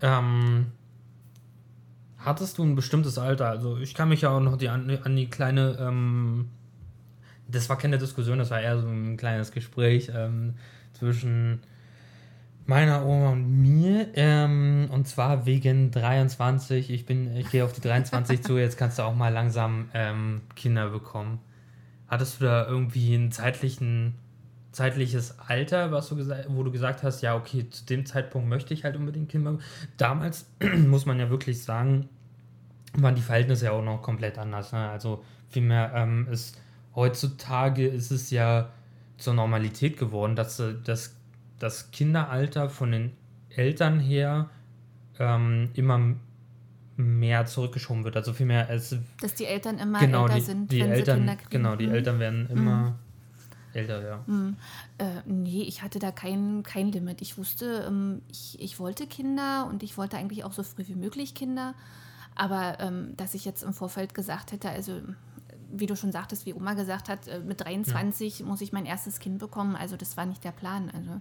ähm, 0.00 0.66
hattest 2.16 2.58
du 2.58 2.64
ein 2.64 2.74
bestimmtes 2.74 3.18
Alter? 3.18 3.48
Also, 3.48 3.76
ich 3.76 3.94
kann 3.94 4.08
mich 4.08 4.22
ja 4.22 4.30
auch 4.30 4.40
noch 4.40 4.56
die, 4.56 4.68
an, 4.68 4.90
an 5.04 5.14
die 5.14 5.28
kleine. 5.28 5.76
Ähm, 5.78 6.48
das 7.48 7.68
war 7.68 7.78
keine 7.78 7.98
Diskussion, 7.98 8.38
das 8.38 8.50
war 8.50 8.60
eher 8.60 8.78
so 8.78 8.86
ein 8.86 9.16
kleines 9.16 9.52
Gespräch 9.52 10.10
ähm, 10.14 10.54
zwischen 10.92 11.60
meiner 12.66 13.06
Oma 13.06 13.30
und 13.30 13.62
mir. 13.62 14.08
Ähm, 14.14 14.88
und 14.92 15.08
zwar 15.08 15.46
wegen 15.46 15.90
23. 15.90 16.90
Ich 16.90 17.06
bin, 17.06 17.34
ich 17.36 17.50
gehe 17.50 17.64
auf 17.64 17.72
die 17.72 17.80
23 17.80 18.42
zu, 18.42 18.58
jetzt 18.58 18.76
kannst 18.76 18.98
du 18.98 19.02
auch 19.02 19.14
mal 19.14 19.32
langsam 19.32 19.88
ähm, 19.94 20.42
Kinder 20.54 20.90
bekommen. 20.90 21.40
Hattest 22.06 22.40
du 22.40 22.44
da 22.44 22.66
irgendwie 22.66 23.14
ein 23.14 23.32
zeitlichen, 23.32 24.14
zeitliches 24.72 25.38
Alter, 25.38 25.90
was 25.92 26.10
du 26.10 26.16
wo 26.48 26.62
du 26.62 26.70
gesagt 26.70 27.02
hast, 27.02 27.22
ja, 27.22 27.34
okay, 27.34 27.68
zu 27.70 27.86
dem 27.86 28.04
Zeitpunkt 28.04 28.48
möchte 28.48 28.74
ich 28.74 28.84
halt 28.84 28.96
unbedingt 28.96 29.30
Kinder 29.30 29.52
bekommen? 29.52 29.68
Damals 29.96 30.46
muss 30.86 31.06
man 31.06 31.18
ja 31.18 31.30
wirklich 31.30 31.62
sagen, 31.62 32.10
waren 32.94 33.14
die 33.14 33.22
Verhältnisse 33.22 33.66
ja 33.66 33.72
auch 33.72 33.82
noch 33.82 34.02
komplett 34.02 34.36
anders. 34.38 34.72
Ne? 34.72 34.90
Also 34.90 35.24
vielmehr 35.48 35.92
ähm, 35.94 36.28
ist 36.30 36.58
heutzutage 36.94 37.86
ist 37.86 38.10
es 38.10 38.30
ja 38.30 38.70
zur 39.16 39.34
Normalität 39.34 39.98
geworden, 39.98 40.36
dass 40.36 40.60
äh, 40.60 40.74
das, 40.84 41.14
das 41.58 41.90
Kinderalter 41.90 42.68
von 42.68 42.92
den 42.92 43.12
Eltern 43.50 43.98
her 44.00 44.50
ähm, 45.18 45.70
immer 45.74 46.14
mehr 46.96 47.46
zurückgeschoben 47.46 48.04
wird. 48.04 48.16
Also 48.16 48.32
vielmehr 48.32 48.68
es. 48.70 48.96
Dass 49.20 49.34
die 49.34 49.46
Eltern 49.46 49.78
immer 49.78 50.00
genau, 50.00 50.24
älter 50.24 50.34
die, 50.34 50.40
sind, 50.40 50.72
die 50.72 50.80
wenn 50.80 50.90
Eltern, 50.90 51.14
sie 51.16 51.20
Kinder 51.20 51.36
kriegen. 51.36 51.50
Genau, 51.50 51.76
die 51.76 51.86
Mhm. 51.86 51.94
Eltern 51.94 52.18
werden 52.18 52.50
immer 52.50 52.98
älter, 53.72 54.02
ja. 54.02 54.24
Mhm. 54.26 54.56
Äh, 54.98 55.04
nee, 55.26 55.62
ich 55.62 55.82
hatte 55.82 55.98
da 55.98 56.10
kein, 56.10 56.62
kein 56.64 56.90
Limit. 56.90 57.22
Ich 57.22 57.38
wusste, 57.38 57.84
ähm, 57.86 58.22
ich, 58.30 58.60
ich 58.60 58.78
wollte 58.78 59.06
Kinder 59.06 59.66
und 59.70 59.82
ich 59.82 59.96
wollte 59.96 60.16
eigentlich 60.16 60.44
auch 60.44 60.52
so 60.52 60.62
früh 60.62 60.84
wie 60.86 60.94
möglich 60.94 61.34
Kinder. 61.34 61.74
Aber 62.34 62.78
ähm, 62.80 63.16
dass 63.16 63.34
ich 63.34 63.44
jetzt 63.44 63.62
im 63.62 63.72
Vorfeld 63.72 64.14
gesagt 64.14 64.52
hätte, 64.52 64.70
also 64.70 65.00
wie 65.70 65.86
du 65.86 65.96
schon 65.96 66.12
sagtest, 66.12 66.46
wie 66.46 66.54
Oma 66.54 66.74
gesagt 66.74 67.08
hat, 67.08 67.28
äh, 67.28 67.40
mit 67.40 67.60
23 67.60 68.44
muss 68.44 68.60
ich 68.60 68.72
mein 68.72 68.86
erstes 68.86 69.18
Kind 69.18 69.38
bekommen. 69.38 69.76
Also 69.76 69.96
das 69.96 70.16
war 70.16 70.26
nicht 70.26 70.44
der 70.44 70.52
Plan. 70.52 70.90
Also 70.94 71.20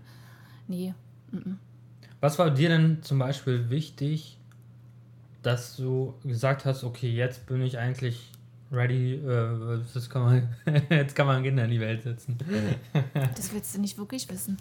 nee. 0.68 0.94
mhm. 1.32 1.60
Was 2.20 2.39
war 2.39 2.50
dir 2.50 2.70
denn 2.70 3.04
zum 3.04 3.20
Beispiel 3.20 3.70
wichtig, 3.70 4.38
dass 5.44 5.75
du 5.75 6.16
gesagt 6.24 6.66
hast, 6.66 6.84
okay, 6.84 7.10
jetzt 7.10 7.46
bin 7.46 7.62
ich 7.62 7.77
eigentlich 7.77 8.32
ready, 8.72 9.16
äh, 9.16 9.80
das 9.94 10.10
kann 10.10 10.22
man, 10.24 10.56
jetzt 10.89 11.16
kann 11.16 11.27
man 11.27 11.44
Kinder 11.44 11.66
in 11.66 11.72
die 11.72 11.80
Welt 11.80 12.04
setzen. 12.04 12.38
Das 13.36 13.54
willst 13.54 13.75
du 13.75 13.82
nicht 13.82 13.98
wirklich 13.98 14.30
wissen. 14.30 14.58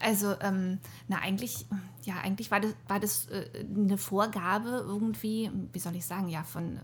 Also, 0.00 0.34
ähm, 0.40 0.78
na, 1.08 1.18
eigentlich, 1.18 1.66
ja, 2.04 2.14
eigentlich 2.22 2.50
war 2.50 2.60
das, 2.60 2.74
war 2.86 3.00
das 3.00 3.28
äh, 3.28 3.46
eine 3.74 3.98
Vorgabe 3.98 4.84
irgendwie, 4.86 5.50
wie 5.72 5.78
soll 5.78 5.96
ich 5.96 6.06
sagen, 6.06 6.28
ja, 6.28 6.44
von, 6.44 6.78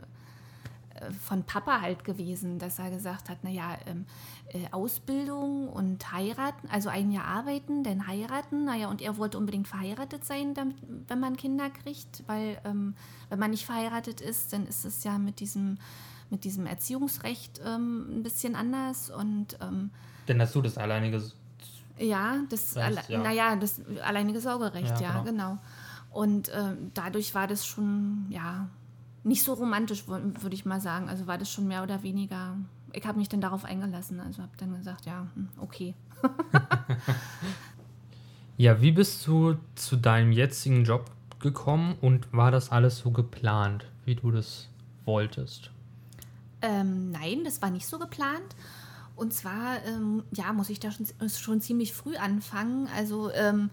von 1.20 1.42
Papa 1.44 1.80
halt 1.80 2.04
gewesen, 2.04 2.58
dass 2.58 2.78
er 2.78 2.90
gesagt 2.90 3.28
hat, 3.28 3.42
naja, 3.44 3.76
ähm, 3.86 4.06
äh, 4.48 4.66
Ausbildung 4.70 5.68
und 5.68 6.12
heiraten, 6.12 6.68
also 6.70 6.88
ein 6.88 7.10
Jahr 7.10 7.24
arbeiten, 7.24 7.82
dann 7.82 8.06
heiraten, 8.06 8.64
naja, 8.64 8.88
und 8.88 9.02
er 9.02 9.16
wollte 9.16 9.38
unbedingt 9.38 9.66
verheiratet 9.66 10.24
sein, 10.24 10.54
damit, 10.54 10.76
wenn 11.08 11.20
man 11.20 11.36
Kinder 11.36 11.70
kriegt, 11.70 12.22
weil 12.26 12.58
ähm, 12.64 12.94
wenn 13.28 13.38
man 13.38 13.50
nicht 13.50 13.66
verheiratet 13.66 14.20
ist, 14.20 14.52
dann 14.52 14.66
ist 14.66 14.84
es 14.84 15.02
ja 15.04 15.18
mit 15.18 15.40
diesem, 15.40 15.78
mit 16.30 16.44
diesem 16.44 16.66
Erziehungsrecht 16.66 17.60
ähm, 17.64 18.18
ein 18.18 18.22
bisschen 18.22 18.54
anders 18.54 19.10
und 19.10 19.58
ähm, 19.60 19.90
Denn 20.28 20.40
hast 20.40 20.54
du 20.54 20.62
das 20.62 20.78
alleinige. 20.78 21.22
ja, 21.98 22.38
das, 22.48 22.76
Recht, 22.76 23.08
ja. 23.08 23.22
naja, 23.22 23.56
das 23.56 23.80
alleinige 24.02 24.40
Sorgerecht, 24.40 25.00
Ja, 25.00 25.14
ja, 25.14 25.22
genau. 25.22 25.24
genau. 25.24 25.58
Und 26.10 26.50
ähm, 26.54 26.92
dadurch 26.94 27.34
war 27.34 27.48
das 27.48 27.66
schon, 27.66 28.26
ja, 28.30 28.68
nicht 29.24 29.42
so 29.42 29.54
romantisch, 29.54 30.04
wür- 30.06 30.42
würde 30.42 30.54
ich 30.54 30.64
mal 30.64 30.80
sagen. 30.80 31.08
Also 31.08 31.26
war 31.26 31.38
das 31.38 31.50
schon 31.50 31.66
mehr 31.66 31.82
oder 31.82 32.02
weniger, 32.02 32.56
ich 32.92 33.04
habe 33.06 33.18
mich 33.18 33.28
dann 33.28 33.40
darauf 33.40 33.64
eingelassen. 33.64 34.20
Also 34.20 34.42
habe 34.42 34.52
dann 34.58 34.76
gesagt, 34.76 35.06
ja, 35.06 35.26
hm, 35.34 35.48
okay. 35.60 35.94
Ja, 38.56 38.80
wie 38.80 38.92
bist 38.92 39.26
du 39.26 39.56
zu 39.74 39.96
deinem 39.96 40.30
jetzigen 40.30 40.84
Job 40.84 41.10
gekommen 41.40 41.96
und 42.00 42.32
war 42.32 42.50
das 42.52 42.70
alles 42.70 42.98
so 42.98 43.10
geplant, 43.10 43.84
wie 44.04 44.14
du 44.14 44.30
das 44.30 44.68
wolltest? 45.04 45.70
Ähm, 46.62 47.10
nein, 47.10 47.40
das 47.44 47.60
war 47.62 47.70
nicht 47.70 47.86
so 47.86 47.98
geplant. 47.98 48.54
Und 49.16 49.32
zwar, 49.32 49.84
ähm, 49.86 50.22
ja, 50.32 50.52
muss 50.52 50.70
ich 50.70 50.80
da 50.80 50.90
schon, 50.90 51.06
schon 51.28 51.60
ziemlich 51.60 51.92
früh 51.92 52.16
anfangen. 52.16 52.88
Also 52.96 53.30
ähm, 53.32 53.70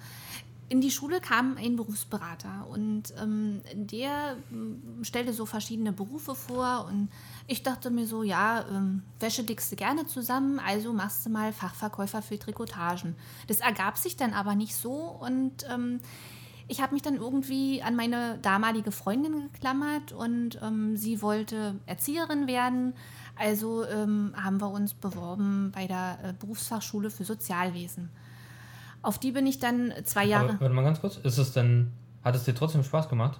in 0.72 0.80
die 0.80 0.90
Schule 0.90 1.20
kam 1.20 1.58
ein 1.58 1.76
Berufsberater 1.76 2.66
und 2.70 3.14
ähm, 3.22 3.60
der 3.74 4.38
ähm, 4.54 5.04
stellte 5.04 5.34
so 5.34 5.46
verschiedene 5.46 5.92
Berufe 5.92 6.34
vor 6.34 6.88
und 6.88 7.10
ich 7.46 7.62
dachte 7.62 7.90
mir 7.90 8.08
so, 8.08 8.24
ja, 8.24 8.64
ähm, 8.70 9.04
Wäsche 9.20 9.44
dickst 9.44 9.70
du 9.74 9.76
gerne 9.76 10.08
zusammen, 10.08 10.60
also 10.60 10.94
machst 10.94 11.26
du 11.26 11.30
mal 11.30 11.52
Fachverkäufer 11.52 12.22
für 12.22 12.40
Trikotagen. 12.40 13.18
Das 13.48 13.60
ergab 13.60 13.98
sich 13.98 14.16
dann 14.16 14.32
aber 14.32 14.56
nicht 14.56 14.74
so 14.74 14.94
und 14.94 15.66
ähm, 15.70 16.00
ich 16.70 16.82
habe 16.82 16.94
mich 16.94 17.02
dann 17.02 17.18
irgendwie 17.18 17.82
an 17.82 17.98
meine 17.98 18.38
damalige 18.42 18.94
Freundin 18.94 19.52
geklammert 19.52 20.14
und 20.14 20.58
ähm, 20.64 20.96
sie 20.96 21.22
wollte 21.22 21.76
Erzieherin 21.86 22.48
werden. 22.48 22.94
Also 23.36 23.86
ähm, 23.88 24.34
haben 24.42 24.62
wir 24.62 24.72
uns 24.72 24.94
beworben 24.94 25.74
bei 25.76 25.86
der 25.88 26.20
äh, 26.24 26.34
Berufsfachschule 26.40 27.10
für 27.10 27.26
Sozialwesen. 27.26 28.10
Auf 29.02 29.20
die 29.20 29.32
bin 29.32 29.48
ich 29.48 29.60
dann 29.60 29.94
zwei 30.04 30.26
Jahre. 30.26 30.50
Aber, 30.50 30.62
warte 30.62 30.76
mal 30.76 30.84
ganz 30.84 31.02
kurz, 31.02 31.18
ist 31.18 31.38
es 31.38 31.54
denn, 31.54 31.92
hat 32.24 32.36
es 32.36 32.44
dir 32.44 32.54
trotzdem 32.54 32.84
Spaß 32.84 33.10
gemacht? 33.10 33.40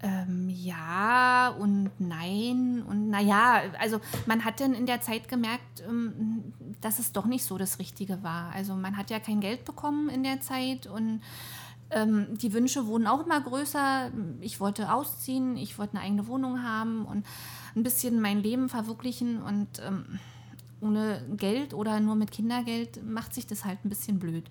Ähm, 0.00 0.48
ja 0.48 1.52
und 1.58 1.90
nein 1.98 2.84
und 2.88 3.10
naja, 3.10 3.62
also 3.80 4.00
man 4.26 4.44
hat 4.44 4.60
dann 4.60 4.72
in 4.72 4.86
der 4.86 5.00
Zeit 5.00 5.28
gemerkt, 5.28 5.82
ähm, 5.88 6.52
dass 6.80 7.00
es 7.00 7.10
doch 7.10 7.26
nicht 7.26 7.44
so 7.44 7.58
das 7.58 7.80
Richtige 7.80 8.22
war. 8.22 8.52
Also 8.52 8.74
man 8.74 8.96
hat 8.96 9.10
ja 9.10 9.18
kein 9.18 9.40
Geld 9.40 9.64
bekommen 9.64 10.08
in 10.08 10.22
der 10.22 10.40
Zeit 10.40 10.86
und 10.86 11.20
ähm, 11.90 12.26
die 12.38 12.52
Wünsche 12.52 12.86
wurden 12.86 13.08
auch 13.08 13.24
immer 13.24 13.40
größer. 13.40 14.12
Ich 14.40 14.60
wollte 14.60 14.92
ausziehen, 14.92 15.56
ich 15.56 15.78
wollte 15.78 15.96
eine 15.96 16.04
eigene 16.04 16.28
Wohnung 16.28 16.62
haben 16.62 17.04
und 17.04 17.26
ein 17.74 17.82
bisschen 17.82 18.20
mein 18.20 18.40
Leben 18.40 18.68
verwirklichen 18.68 19.42
und 19.42 19.82
ähm, 19.84 20.20
ohne 20.80 21.24
Geld 21.36 21.74
oder 21.74 22.00
nur 22.00 22.14
mit 22.14 22.30
Kindergeld 22.30 23.04
macht 23.04 23.34
sich 23.34 23.46
das 23.46 23.64
halt 23.64 23.84
ein 23.84 23.88
bisschen 23.88 24.18
blöd. 24.18 24.48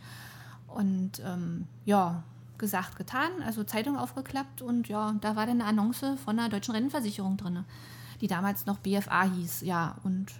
Und 0.68 1.22
ähm, 1.26 1.66
ja, 1.86 2.24
gesagt, 2.58 2.96
getan, 2.96 3.32
also 3.46 3.64
Zeitung 3.64 3.98
aufgeklappt 3.98 4.62
und 4.62 4.88
ja, 4.88 5.16
da 5.22 5.36
war 5.36 5.46
dann 5.46 5.62
eine 5.62 5.70
Annonce 5.70 6.18
von 6.24 6.38
einer 6.40 6.50
deutschen 6.50 6.74
Rentenversicherung 6.74 7.38
drin, 7.38 7.64
die 8.22 8.28
damals 8.28 8.66
noch 8.66 8.80
BFA 8.80 9.24
hieß, 9.24 9.62
ja, 9.62 9.96
und 10.04 10.32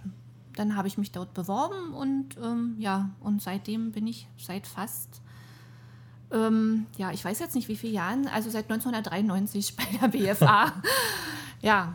dann 0.54 0.76
habe 0.76 0.88
ich 0.88 0.98
mich 0.98 1.12
dort 1.12 1.34
beworben 1.34 1.94
und 1.94 2.36
ähm, 2.42 2.74
ja, 2.78 3.10
und 3.20 3.40
seitdem 3.40 3.92
bin 3.92 4.06
ich 4.06 4.28
seit 4.36 4.66
fast, 4.66 5.22
ähm, 6.32 6.86
ja, 6.96 7.12
ich 7.12 7.24
weiß 7.24 7.38
jetzt 7.38 7.54
nicht 7.54 7.68
wie 7.68 7.76
viele 7.76 7.92
Jahren, 7.92 8.26
also 8.26 8.50
seit 8.50 8.64
1993 8.70 9.76
bei 9.76 9.84
der 10.00 10.08
BFA. 10.08 10.72
ja, 11.62 11.94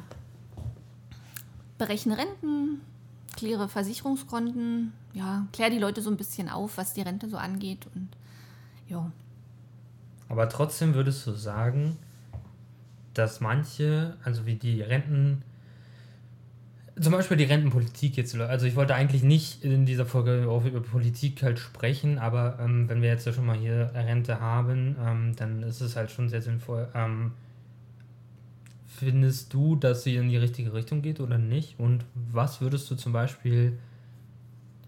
berechne 1.78 2.18
Renten, 2.18 2.82
kläre 3.44 3.68
Versicherungskonten, 3.68 4.94
ja, 5.14 5.46
kläre 5.52 5.70
die 5.70 5.78
Leute 5.78 6.02
so 6.02 6.10
ein 6.10 6.16
bisschen 6.16 6.48
auf, 6.48 6.78
was 6.78 6.94
die 6.94 7.02
Rente 7.02 7.28
so 7.28 7.36
angeht 7.36 7.86
und 7.94 8.08
ja. 8.88 9.12
Aber 10.30 10.48
trotzdem 10.48 10.94
würdest 10.94 11.28
du 11.28 11.34
sagen, 11.34 11.98
dass 13.14 13.42
manche, 13.42 14.16
also 14.24 14.46
wie 14.46 14.56
die 14.56 14.82
Renten, 14.82 15.44
zum 16.98 17.12
Beispiel 17.12 17.36
die 17.36 17.44
Rentenpolitik 17.44 18.16
jetzt, 18.16 18.34
also 18.34 18.66
ich 18.66 18.78
wollte 18.78 18.96
eigentlich 18.96 19.24
nicht 19.24 19.66
in 19.66 19.86
dieser 19.86 20.06
Folge 20.06 20.48
auch 20.50 20.64
über 20.64 20.80
Politik 20.80 21.44
halt 21.44 21.60
sprechen, 21.60 22.20
aber 22.20 22.60
ähm, 22.62 22.88
wenn 22.88 23.02
wir 23.02 23.10
jetzt 23.10 23.26
ja 23.26 23.34
schon 23.34 23.46
mal 23.46 23.58
hier 23.58 23.92
Rente 23.94 24.40
haben, 24.40 24.96
ähm, 25.06 25.36
dann 25.36 25.64
ist 25.64 25.82
es 25.82 25.98
halt 25.98 26.12
schon 26.12 26.30
sehr 26.30 26.42
sinnvoll. 26.42 26.88
Ähm, 26.96 27.34
findest 28.98 29.54
du, 29.54 29.76
dass 29.76 30.04
sie 30.04 30.16
in 30.16 30.30
die 30.30 30.38
richtige 30.38 30.74
Richtung 30.74 31.02
geht 31.02 31.20
oder 31.20 31.38
nicht? 31.38 31.80
Und 31.80 32.06
was 32.32 32.62
würdest 32.62 32.90
du 32.90 32.96
zum 32.96 33.14
Beispiel 33.14 33.78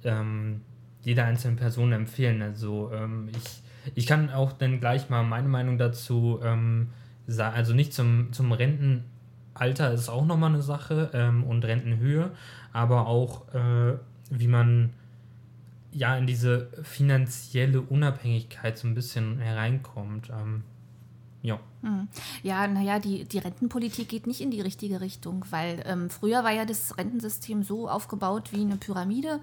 ähm, 0.04 0.62
jeder 1.02 1.26
einzelnen 1.26 1.58
Person 1.58 1.92
empfehlen? 1.92 2.42
Also 2.42 2.92
ähm, 2.94 3.30
ich, 3.36 3.62
ich 3.96 4.08
kann 4.08 4.30
auch 4.30 4.54
dann 4.54 4.80
gleich 4.80 5.10
mal 5.10 5.24
meine 5.24 5.48
Meinung 5.48 5.78
dazu 5.78 6.40
ähm, 6.44 6.90
sagen, 7.28 7.56
also 7.56 7.74
nicht 7.74 7.94
zum, 7.94 8.32
zum 8.32 8.52
Rentenalter 8.52 9.94
ist 9.94 10.10
auch 10.10 10.26
nochmal 10.26 10.50
eine 10.50 10.62
Sache 10.62 11.10
ähm, 11.14 11.44
und 11.44 11.66
Rentenhöhe, 11.66 12.32
aber 12.74 13.08
auch 13.08 13.54
äh, 13.54 13.98
wie 14.30 14.48
man 14.48 14.94
ja 15.92 16.18
in 16.18 16.28
diese 16.28 16.68
finanzielle 16.84 17.82
Unabhängigkeit 17.82 18.78
so 18.78 18.88
ein 18.88 18.96
bisschen 18.96 19.40
hereinkommt. 19.40 20.30
Ja. 21.46 21.60
Hm. 21.84 22.08
Ja, 22.42 22.68
naja, 22.68 22.98
die, 22.98 23.26
die 23.26 23.38
Rentenpolitik 23.38 24.10
geht 24.10 24.26
nicht 24.26 24.42
in 24.42 24.50
die 24.50 24.62
richtige 24.62 25.00
Richtung, 25.00 25.46
weil 25.52 25.84
ähm, 25.86 26.10
früher 26.10 26.44
war 26.44 26.52
ja 26.52 26.66
das 26.66 26.98
Rentensystem 26.98 27.62
so 27.62 27.88
aufgebaut 27.88 28.52
wie 28.52 28.62
eine 28.62 28.78
Pyramide. 28.78 29.40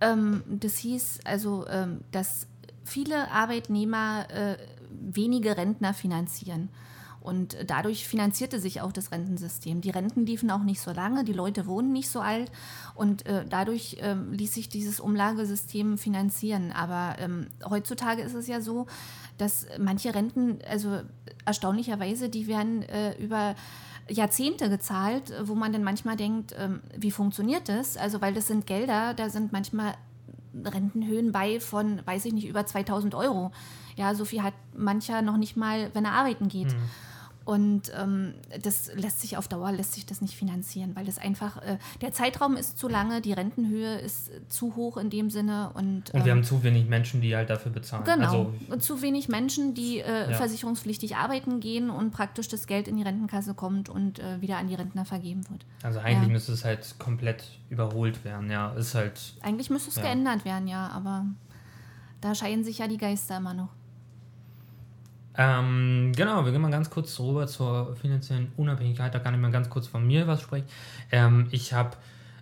Ähm, 0.00 0.44
das 0.46 0.78
hieß 0.78 1.20
also, 1.24 1.66
ähm, 1.66 2.02
dass 2.12 2.46
viele 2.84 3.32
Arbeitnehmer 3.32 4.30
äh, 4.30 4.56
wenige 4.90 5.56
Rentner 5.56 5.92
finanzieren. 5.92 6.68
Und 7.20 7.56
dadurch 7.66 8.06
finanzierte 8.06 8.60
sich 8.60 8.82
auch 8.82 8.92
das 8.92 9.10
Rentensystem. 9.10 9.80
Die 9.80 9.88
Renten 9.88 10.26
liefen 10.26 10.50
auch 10.50 10.62
nicht 10.62 10.82
so 10.82 10.92
lange, 10.92 11.24
die 11.24 11.32
Leute 11.32 11.66
wohnen 11.66 11.90
nicht 11.90 12.10
so 12.10 12.20
alt 12.20 12.52
und 12.94 13.24
äh, 13.24 13.46
dadurch 13.48 13.96
ähm, 14.00 14.34
ließ 14.34 14.52
sich 14.52 14.68
dieses 14.68 15.00
Umlagesystem 15.00 15.96
finanzieren. 15.96 16.70
Aber 16.70 17.16
ähm, 17.18 17.46
heutzutage 17.64 18.20
ist 18.20 18.34
es 18.34 18.46
ja 18.46 18.60
so, 18.60 18.86
dass 19.38 19.66
manche 19.78 20.14
Renten, 20.14 20.58
also 20.68 21.00
erstaunlicherweise, 21.44 22.28
die 22.28 22.46
werden 22.46 22.82
äh, 22.82 23.14
über 23.22 23.54
Jahrzehnte 24.08 24.68
gezahlt, 24.68 25.32
wo 25.44 25.54
man 25.54 25.72
dann 25.72 25.82
manchmal 25.82 26.16
denkt, 26.16 26.54
ähm, 26.58 26.80
wie 26.96 27.10
funktioniert 27.10 27.68
das? 27.68 27.96
Also, 27.96 28.20
weil 28.20 28.34
das 28.34 28.46
sind 28.46 28.66
Gelder, 28.66 29.14
da 29.14 29.30
sind 29.30 29.52
manchmal 29.52 29.94
Rentenhöhen 30.62 31.32
bei 31.32 31.58
von, 31.58 32.00
weiß 32.04 32.26
ich 32.26 32.32
nicht, 32.32 32.46
über 32.46 32.64
2000 32.64 33.14
Euro. 33.14 33.50
Ja, 33.96 34.14
so 34.14 34.24
viel 34.24 34.42
hat 34.42 34.54
mancher 34.76 35.22
noch 35.22 35.36
nicht 35.36 35.56
mal, 35.56 35.90
wenn 35.94 36.04
er 36.04 36.12
arbeiten 36.12 36.48
geht. 36.48 36.74
Und 37.44 37.92
ähm, 37.94 38.32
das 38.62 38.90
lässt 38.94 39.20
sich 39.20 39.36
auf 39.36 39.48
Dauer 39.48 39.70
lässt 39.70 39.92
sich 39.92 40.06
das 40.06 40.22
nicht 40.22 40.34
finanzieren, 40.34 40.96
weil 40.96 41.06
es 41.06 41.18
einfach, 41.18 41.58
äh, 41.62 41.76
der 42.00 42.12
Zeitraum 42.12 42.56
ist 42.56 42.78
zu 42.78 42.88
lange, 42.88 43.20
die 43.20 43.34
Rentenhöhe 43.34 43.98
ist 43.98 44.30
zu 44.48 44.76
hoch 44.76 44.96
in 44.96 45.10
dem 45.10 45.28
Sinne. 45.28 45.70
Und, 45.74 46.10
Und 46.14 46.24
wir 46.24 46.32
ähm, 46.32 46.38
haben 46.38 46.44
zu 46.44 46.62
wenig 46.62 46.86
Menschen, 46.88 47.20
die 47.20 47.36
halt 47.36 47.50
dafür 47.50 47.70
bezahlen. 47.70 48.04
Genau. 48.04 48.24
Also, 48.24 48.54
und 48.70 48.82
zu 48.82 49.02
wenig 49.02 49.28
Menschen, 49.28 49.74
die 49.74 49.98
äh, 50.00 50.30
Ja. 50.30 50.36
versicherungspflichtig 50.38 51.16
arbeiten 51.16 51.60
gehen 51.60 51.90
und 51.90 52.12
praktisch 52.12 52.48
das 52.48 52.66
Geld 52.66 52.88
in 52.88 52.96
die 52.96 53.02
Rentenkasse 53.02 53.52
kommt 53.52 53.90
und 53.90 54.20
äh, 54.20 54.40
wieder 54.40 54.56
an 54.56 54.68
die 54.68 54.74
Rentner 54.74 55.04
vergeben 55.04 55.42
wird. 55.50 55.66
also 55.82 55.98
eigentlich 55.98 56.28
Ja. 56.28 56.32
müsste 56.32 56.52
es 56.52 56.64
halt 56.64 56.94
komplett 56.98 57.44
überholt 57.68 58.24
werden. 58.24 58.50
Ja, 58.50 58.72
ist 58.72 58.94
halt. 58.94 59.20
Eigentlich 59.42 59.68
müsste 59.68 59.90
es 59.90 59.96
Ja. 59.96 60.02
geändert 60.04 60.46
werden, 60.46 60.66
ja, 60.66 60.88
aber 60.88 61.26
da 62.22 62.34
scheiden 62.34 62.64
sich 62.64 62.78
ja 62.78 62.88
die 62.88 62.96
Geister 62.96 63.36
immer 63.36 63.52
noch. 63.52 63.68
Ähm, 65.36 66.12
genau, 66.14 66.44
wir 66.44 66.52
gehen 66.52 66.60
mal 66.60 66.70
ganz 66.70 66.90
kurz 66.90 67.18
rüber 67.18 67.46
zur 67.46 67.96
finanziellen 67.96 68.52
Unabhängigkeit. 68.56 69.14
Da 69.14 69.18
kann 69.18 69.34
ich 69.34 69.40
mal 69.40 69.50
ganz 69.50 69.68
kurz 69.68 69.86
von 69.86 70.06
mir 70.06 70.26
was 70.26 70.42
sprechen. 70.42 70.66
Ähm, 71.10 71.48
ich 71.50 71.72
habe, 71.72 71.96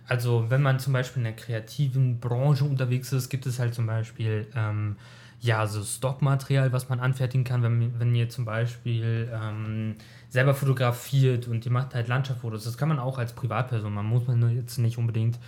also 0.07 0.45
wenn 0.49 0.61
man 0.61 0.79
zum 0.79 0.93
Beispiel 0.93 1.21
in 1.21 1.25
der 1.25 1.35
kreativen 1.35 2.19
Branche 2.19 2.65
unterwegs 2.65 3.11
ist, 3.11 3.29
gibt 3.29 3.45
es 3.45 3.59
halt 3.59 3.73
zum 3.73 3.87
Beispiel 3.87 4.47
ähm, 4.55 4.97
ja 5.39 5.65
so 5.65 5.83
Stockmaterial, 5.83 6.71
was 6.71 6.87
man 6.87 6.99
anfertigen 6.99 7.43
kann, 7.43 7.63
wenn, 7.63 7.99
wenn 7.99 8.13
ihr 8.15 8.29
zum 8.29 8.45
Beispiel 8.45 9.29
ähm, 9.33 9.95
selber 10.29 10.53
fotografiert 10.53 11.47
und 11.47 11.65
ihr 11.65 11.71
macht 11.71 11.95
halt 11.95 12.07
Landschaftsfotos. 12.07 12.63
Das 12.63 12.77
kann 12.77 12.89
man 12.89 12.99
auch 12.99 13.17
als 13.17 13.33
Privatperson. 13.33 13.93
Man 13.93 14.05
muss 14.05 14.27
man 14.27 14.55
jetzt 14.55 14.77
nicht 14.77 14.97
unbedingt 14.97 15.39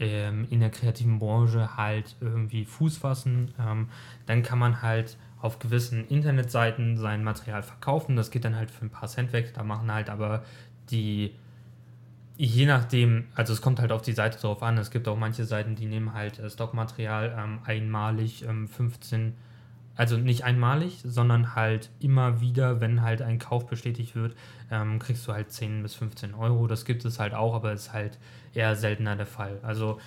ähm, 0.00 0.46
in 0.50 0.60
der 0.60 0.70
kreativen 0.70 1.18
Branche 1.18 1.76
halt 1.76 2.16
irgendwie 2.20 2.64
Fuß 2.64 2.98
fassen. 2.98 3.54
Ähm, 3.58 3.88
dann 4.26 4.42
kann 4.42 4.58
man 4.58 4.82
halt 4.82 5.16
auf 5.40 5.58
gewissen 5.58 6.06
Internetseiten 6.08 6.96
sein 6.96 7.24
Material 7.24 7.62
verkaufen. 7.62 8.16
Das 8.16 8.30
geht 8.30 8.44
dann 8.44 8.56
halt 8.56 8.70
für 8.70 8.84
ein 8.84 8.90
paar 8.90 9.08
Cent 9.08 9.32
weg. 9.32 9.54
Da 9.54 9.62
machen 9.62 9.92
halt 9.92 10.10
aber 10.10 10.44
die, 10.90 11.34
je 12.36 12.66
nachdem, 12.66 13.26
also 13.34 13.52
es 13.52 13.62
kommt 13.62 13.80
halt 13.80 13.92
auf 13.92 14.02
die 14.02 14.12
Seite 14.12 14.38
drauf 14.38 14.62
an. 14.62 14.76
Es 14.78 14.90
gibt 14.90 15.08
auch 15.08 15.16
manche 15.16 15.44
Seiten, 15.44 15.76
die 15.76 15.86
nehmen 15.86 16.12
halt 16.12 16.38
äh, 16.38 16.50
Stockmaterial 16.50 17.34
ähm, 17.38 17.60
einmalig 17.64 18.44
ähm, 18.46 18.68
15, 18.68 19.34
also 19.96 20.16
nicht 20.16 20.44
einmalig, 20.44 21.00
sondern 21.04 21.54
halt 21.54 21.90
immer 22.00 22.40
wieder, 22.40 22.80
wenn 22.80 23.02
halt 23.02 23.22
ein 23.22 23.38
Kauf 23.38 23.66
bestätigt 23.66 24.14
wird, 24.14 24.34
ähm, 24.70 24.98
kriegst 24.98 25.26
du 25.26 25.32
halt 25.32 25.52
10 25.52 25.82
bis 25.82 25.94
15 25.94 26.34
Euro. 26.34 26.66
Das 26.66 26.84
gibt 26.84 27.04
es 27.04 27.18
halt 27.18 27.34
auch, 27.34 27.54
aber 27.54 27.72
ist 27.72 27.92
halt 27.92 28.18
eher 28.54 28.76
seltener 28.76 29.16
der 29.16 29.26
Fall. 29.26 29.58
Also 29.62 30.00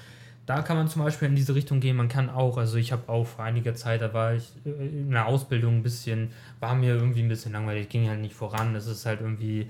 da 0.46 0.62
kann 0.62 0.78
man 0.78 0.88
zum 0.88 1.04
Beispiel 1.04 1.28
in 1.28 1.36
diese 1.36 1.56
Richtung 1.56 1.80
gehen. 1.80 1.96
Man 1.96 2.10
kann 2.10 2.30
auch, 2.30 2.58
also 2.58 2.78
ich 2.78 2.92
habe 2.92 3.08
auch 3.08 3.26
vor 3.26 3.46
einiger 3.46 3.76
Zeit, 3.76 4.02
da 4.02 4.14
war 4.14 4.34
ich 4.34 4.52
äh, 4.66 4.70
in 4.70 5.12
der 5.12 5.26
Ausbildung 5.26 5.78
ein 5.78 5.84
bisschen, 5.84 6.32
war 6.60 6.76
mir 6.76 6.96
irgendwie 6.96 7.22
ein 7.22 7.30
bisschen 7.30 7.54
langweilig, 7.54 7.90
ging 7.90 8.10
halt 8.10 8.20
nicht 8.20 8.36
voran. 8.36 8.76
Es 8.76 8.88
ist 8.88 9.06
halt 9.06 9.22
irgendwie, 9.22 9.68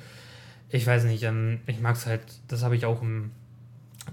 ich 0.69 0.87
weiß 0.87 1.03
nicht, 1.05 1.23
ähm, 1.23 1.59
ich 1.67 1.79
mag 1.79 1.95
es 1.95 2.05
halt, 2.05 2.21
das 2.47 2.63
habe 2.63 2.75
ich 2.75 2.85
auch 2.85 3.01
im 3.01 3.31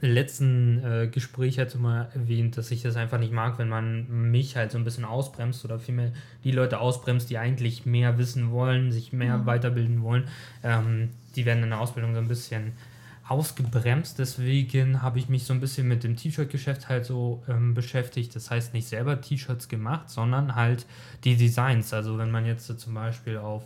letzten 0.01 0.83
äh, 0.85 1.09
Gespräch 1.09 1.57
jetzt 1.57 1.79
mal 1.79 2.09
erwähnt, 2.15 2.57
dass 2.57 2.71
ich 2.71 2.83
das 2.83 2.97
einfach 2.97 3.19
nicht 3.19 3.33
mag, 3.33 3.59
wenn 3.59 3.69
man 3.69 4.31
mich 4.31 4.57
halt 4.57 4.71
so 4.71 4.79
ein 4.79 4.85
bisschen 4.85 5.05
ausbremst 5.05 5.65
oder 5.65 5.79
vielmehr 5.79 6.13
die 6.45 6.53
Leute 6.53 6.79
ausbremst, 6.81 7.29
die 7.29 7.39
eigentlich 7.39 7.87
mehr 7.87 8.17
wissen 8.17 8.51
wollen, 8.51 8.93
sich 8.93 9.13
mehr 9.13 9.39
Mhm. 9.39 9.47
weiterbilden 9.47 10.03
wollen. 10.03 10.25
Ähm, 10.63 11.11
die 11.37 11.45
werden 11.45 11.63
in 11.63 11.71
der 11.71 11.81
Ausbildung 11.81 12.15
so 12.15 12.21
ein 12.21 12.29
bisschen 12.29 12.73
ausgebremst. 13.29 14.19
Deswegen 14.19 15.03
habe 15.03 15.19
ich 15.19 15.29
mich 15.29 15.45
so 15.45 15.53
ein 15.53 15.61
bisschen 15.61 15.87
mit 15.87 16.03
dem 16.03 16.17
T-Shirt-Geschäft 16.17 16.89
halt 16.89 17.05
so 17.05 17.43
ähm, 17.49 17.75
beschäftigt. 17.75 18.35
Das 18.35 18.51
heißt 18.51 18.75
nicht 18.75 18.89
selber 18.89 19.21
T-Shirts 19.21 19.69
gemacht, 19.69 20.11
sondern 20.11 20.57
halt 20.57 20.87
die 21.25 21.37
Designs. 21.37 21.93
Also 21.93 22.19
wenn 22.19 22.31
man 22.31 22.45
jetzt 22.45 22.67
so 22.67 22.75
zum 22.75 22.95
Beispiel 22.95 23.39
auf 23.39 23.63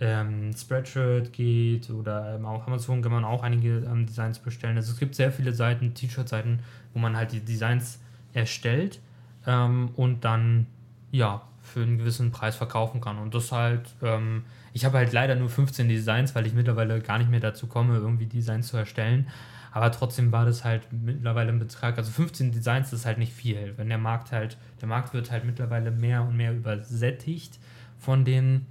ähm, 0.00 0.52
Spreadshirt 0.56 1.32
geht 1.32 1.90
oder 1.90 2.34
ähm, 2.34 2.46
auf 2.46 2.66
Amazon 2.66 3.02
kann 3.02 3.12
man 3.12 3.24
auch 3.24 3.42
einige 3.42 3.80
ähm, 3.80 4.06
Designs 4.06 4.38
bestellen. 4.38 4.76
Also 4.76 4.92
es 4.92 4.98
gibt 4.98 5.14
sehr 5.14 5.30
viele 5.30 5.52
Seiten, 5.52 5.92
T-Shirt-Seiten, 5.92 6.60
wo 6.94 6.98
man 6.98 7.16
halt 7.16 7.32
die 7.32 7.40
Designs 7.40 8.00
erstellt 8.32 9.00
ähm, 9.46 9.90
und 9.96 10.24
dann 10.24 10.66
ja 11.10 11.42
für 11.60 11.82
einen 11.82 11.98
gewissen 11.98 12.30
Preis 12.32 12.56
verkaufen 12.56 13.00
kann. 13.00 13.18
Und 13.18 13.34
das 13.34 13.52
halt, 13.52 13.94
ähm, 14.02 14.44
ich 14.72 14.86
habe 14.86 14.96
halt 14.96 15.12
leider 15.12 15.34
nur 15.34 15.50
15 15.50 15.88
Designs, 15.88 16.34
weil 16.34 16.46
ich 16.46 16.54
mittlerweile 16.54 17.00
gar 17.00 17.18
nicht 17.18 17.30
mehr 17.30 17.40
dazu 17.40 17.66
komme, 17.66 17.96
irgendwie 17.96 18.26
Designs 18.26 18.68
zu 18.68 18.78
erstellen. 18.78 19.28
Aber 19.72 19.92
trotzdem 19.92 20.32
war 20.32 20.46
das 20.46 20.64
halt 20.64 20.82
mittlerweile 20.90 21.50
ein 21.50 21.58
Betrag. 21.58 21.96
Also 21.98 22.10
15 22.10 22.50
Designs 22.50 22.92
ist 22.92 23.06
halt 23.06 23.18
nicht 23.18 23.32
viel. 23.32 23.74
Wenn 23.76 23.88
der 23.88 23.98
Markt 23.98 24.32
halt, 24.32 24.56
der 24.80 24.88
Markt 24.88 25.12
wird 25.12 25.30
halt 25.30 25.44
mittlerweile 25.44 25.90
mehr 25.90 26.22
und 26.22 26.36
mehr 26.36 26.52
übersättigt 26.52 27.58
von 27.98 28.24
den 28.24 28.66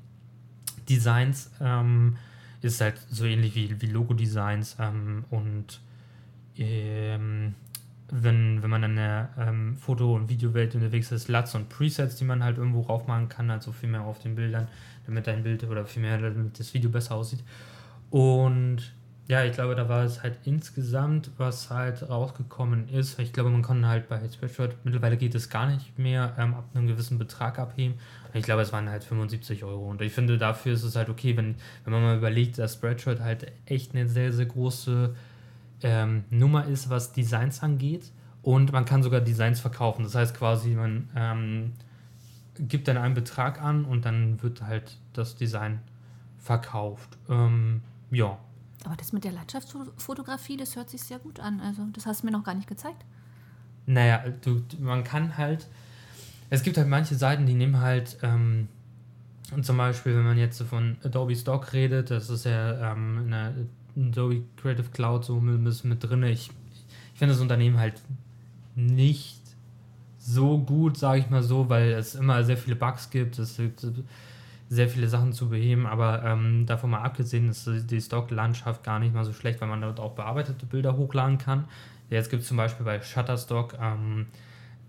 Designs. 0.90 1.52
Ähm, 1.62 2.18
ist 2.62 2.82
halt 2.82 2.96
so 3.10 3.26
ähnlich 3.26 3.56
wie, 3.56 3.82
wie 3.82 3.86
Logo-Designs 3.88 4.78
ähm, 4.80 5.24
und 5.30 5.80
ähm, 6.58 7.56
wenn, 8.12 8.62
wenn 8.62 8.70
man 8.70 8.84
in 8.84 8.96
der 8.96 9.30
ähm, 9.38 9.78
Foto- 9.78 10.16
und 10.16 10.30
Videowelt 10.30 10.76
unterwegs 10.76 11.12
ist, 11.12 11.30
LUTs 11.30 11.56
und 11.56 11.70
Presets, 11.70 12.16
die 12.16 12.26
man 12.26 12.44
halt 12.44 12.58
irgendwo 12.58 12.82
raufmachen 12.82 13.30
kann, 13.30 13.50
also 13.52 13.72
viel 13.72 13.90
mehr 13.90 14.02
auf 14.02 14.20
den 14.20 14.36
Bildern, 14.36 14.68
damit 15.06 15.28
dein 15.28 15.44
Bild 15.44 15.64
oder 15.64 15.86
vielmehr 15.86 16.18
damit 16.18 16.60
das 16.60 16.74
Video 16.74 16.90
besser 16.90 17.16
aussieht. 17.16 17.44
Und 18.10 18.92
ja, 19.30 19.44
ich 19.44 19.54
glaube, 19.54 19.76
da 19.76 19.88
war 19.88 20.04
es 20.04 20.24
halt 20.24 20.40
insgesamt, 20.46 21.30
was 21.38 21.70
halt 21.70 22.10
rausgekommen 22.10 22.90
ist. 22.90 23.20
Ich 23.20 23.32
glaube, 23.32 23.52
man 23.52 23.62
kann 23.62 23.86
halt 23.86 24.10
bei 24.10 24.20
Spreadshirt, 24.28 24.76
mittlerweile 24.84 25.18
geht 25.18 25.36
es 25.36 25.52
gar 25.52 25.68
nicht 25.68 26.00
mehr 26.00 26.34
ähm, 26.40 26.56
ab 26.56 26.66
einem 26.74 26.88
gewissen 26.88 27.20
Betrag 27.20 27.60
abheben. 27.60 28.00
Ich 28.34 28.44
glaube, 28.44 28.64
es 28.64 28.74
waren 28.74 28.90
halt 28.90 29.04
75 29.04 29.64
Euro. 29.64 29.88
Und 29.88 30.02
ich 30.02 30.14
finde, 30.14 30.40
dafür 30.40 30.74
ist 30.74 30.82
es 30.82 30.96
halt 30.96 31.10
okay, 31.10 31.38
wenn, 31.38 31.58
wenn 31.84 31.94
man 31.94 32.02
mal 32.02 32.18
überlegt, 32.18 32.58
dass 32.58 32.74
Spreadshirt 32.74 33.20
halt 33.20 33.52
echt 33.68 33.94
eine 33.94 34.08
sehr, 34.08 34.34
sehr 34.34 34.48
große 34.48 35.14
ähm, 35.84 36.24
Nummer 36.32 36.66
ist, 36.66 36.90
was 36.90 37.12
Designs 37.12 37.62
angeht. 37.62 38.12
Und 38.42 38.72
man 38.72 38.86
kann 38.86 39.04
sogar 39.04 39.22
Designs 39.22 39.60
verkaufen. 39.60 40.02
Das 40.02 40.16
heißt 40.16 40.36
quasi, 40.36 40.70
man 40.72 41.08
ähm, 41.16 41.74
gibt 42.58 42.88
dann 42.88 42.98
einen 42.98 43.14
Betrag 43.14 43.62
an 43.62 43.86
und 43.86 44.06
dann 44.06 44.42
wird 44.42 44.64
halt 44.64 44.98
das 45.14 45.36
Design 45.36 45.82
verkauft. 46.40 47.16
Ähm, 47.30 47.82
ja. 48.10 48.40
Aber 48.86 48.96
das 48.96 49.12
mit 49.12 49.24
der 49.24 49.32
Landschaftsfotografie, 49.32 50.58
das 50.58 50.76
hört 50.76 50.90
sich 50.90 51.02
sehr 51.02 51.20
gut 51.20 51.40
an. 51.40 51.60
Also, 51.60 51.84
das 51.94 52.06
hast 52.06 52.22
du 52.22 52.28
mir 52.28 52.32
noch 52.32 52.44
gar 52.44 52.56
nicht 52.56 52.68
gezeigt. 52.68 53.04
Naja, 53.86 54.24
du, 54.42 54.62
man 54.80 55.04
kann 55.04 55.38
halt. 55.38 55.68
Es 56.50 56.64
gibt 56.64 56.78
halt 56.78 56.88
manche 56.88 57.16
Seiten, 57.16 57.46
die 57.46 57.54
nehmen 57.54 57.80
halt. 57.80 58.18
Ähm, 58.22 58.68
und 59.52 59.66
zum 59.66 59.78
Beispiel, 59.78 60.16
wenn 60.16 60.24
man 60.24 60.38
jetzt 60.38 60.62
von 60.62 60.98
Adobe 61.04 61.36
Stock 61.36 61.74
redet, 61.74 62.12
das 62.12 62.30
ist 62.30 62.46
ja 62.46 62.92
ähm, 62.92 63.24
in 63.24 63.32
der 63.32 63.54
Adobe 63.98 64.44
Creative 64.58 64.90
Cloud 64.92 65.26
so 65.26 65.40
bisschen 65.40 65.90
mit 65.90 66.04
drin. 66.04 66.24
Ich, 66.24 66.52
ich 67.14 67.20
finde 67.20 67.34
das 67.34 67.42
Unternehmen 67.42 67.78
halt 67.78 68.02
nicht 68.76 69.40
so 70.20 70.60
gut, 70.60 70.98
sage 70.98 71.22
ich 71.22 71.30
mal 71.30 71.42
so, 71.42 71.70
weil 71.70 71.92
es 71.94 72.16
immer 72.16 72.44
sehr 72.44 72.58
viele 72.58 72.76
Bugs 72.76 73.10
gibt. 73.10 73.40
Es 73.40 73.58
gibt 73.58 73.86
sehr 74.70 74.88
viele 74.88 75.08
Sachen 75.08 75.34
zu 75.34 75.50
beheben, 75.50 75.88
aber 75.88 76.24
ähm, 76.24 76.66
davon 76.68 76.92
mal 76.92 77.02
abgesehen 77.02 77.50
ist 77.50 77.68
die 77.90 78.00
Stock-Landschaft 78.00 78.84
gar 78.84 79.00
nicht 79.00 79.14
mal 79.14 79.26
so 79.26 79.34
schlecht, 79.34 79.60
weil 79.62 79.68
man 79.68 79.82
dort 79.82 80.00
auch 80.00 80.14
bearbeitete 80.14 80.66
Bilder 80.68 80.96
hochladen 80.96 81.40
kann. 81.40 81.66
Jetzt 82.10 82.30
gibt 82.30 82.44
es 82.44 82.48
zum 82.48 82.58
Beispiel 82.58 82.86
bei 82.86 83.02
Shutterstock, 83.02 83.76
ähm, 83.82 84.28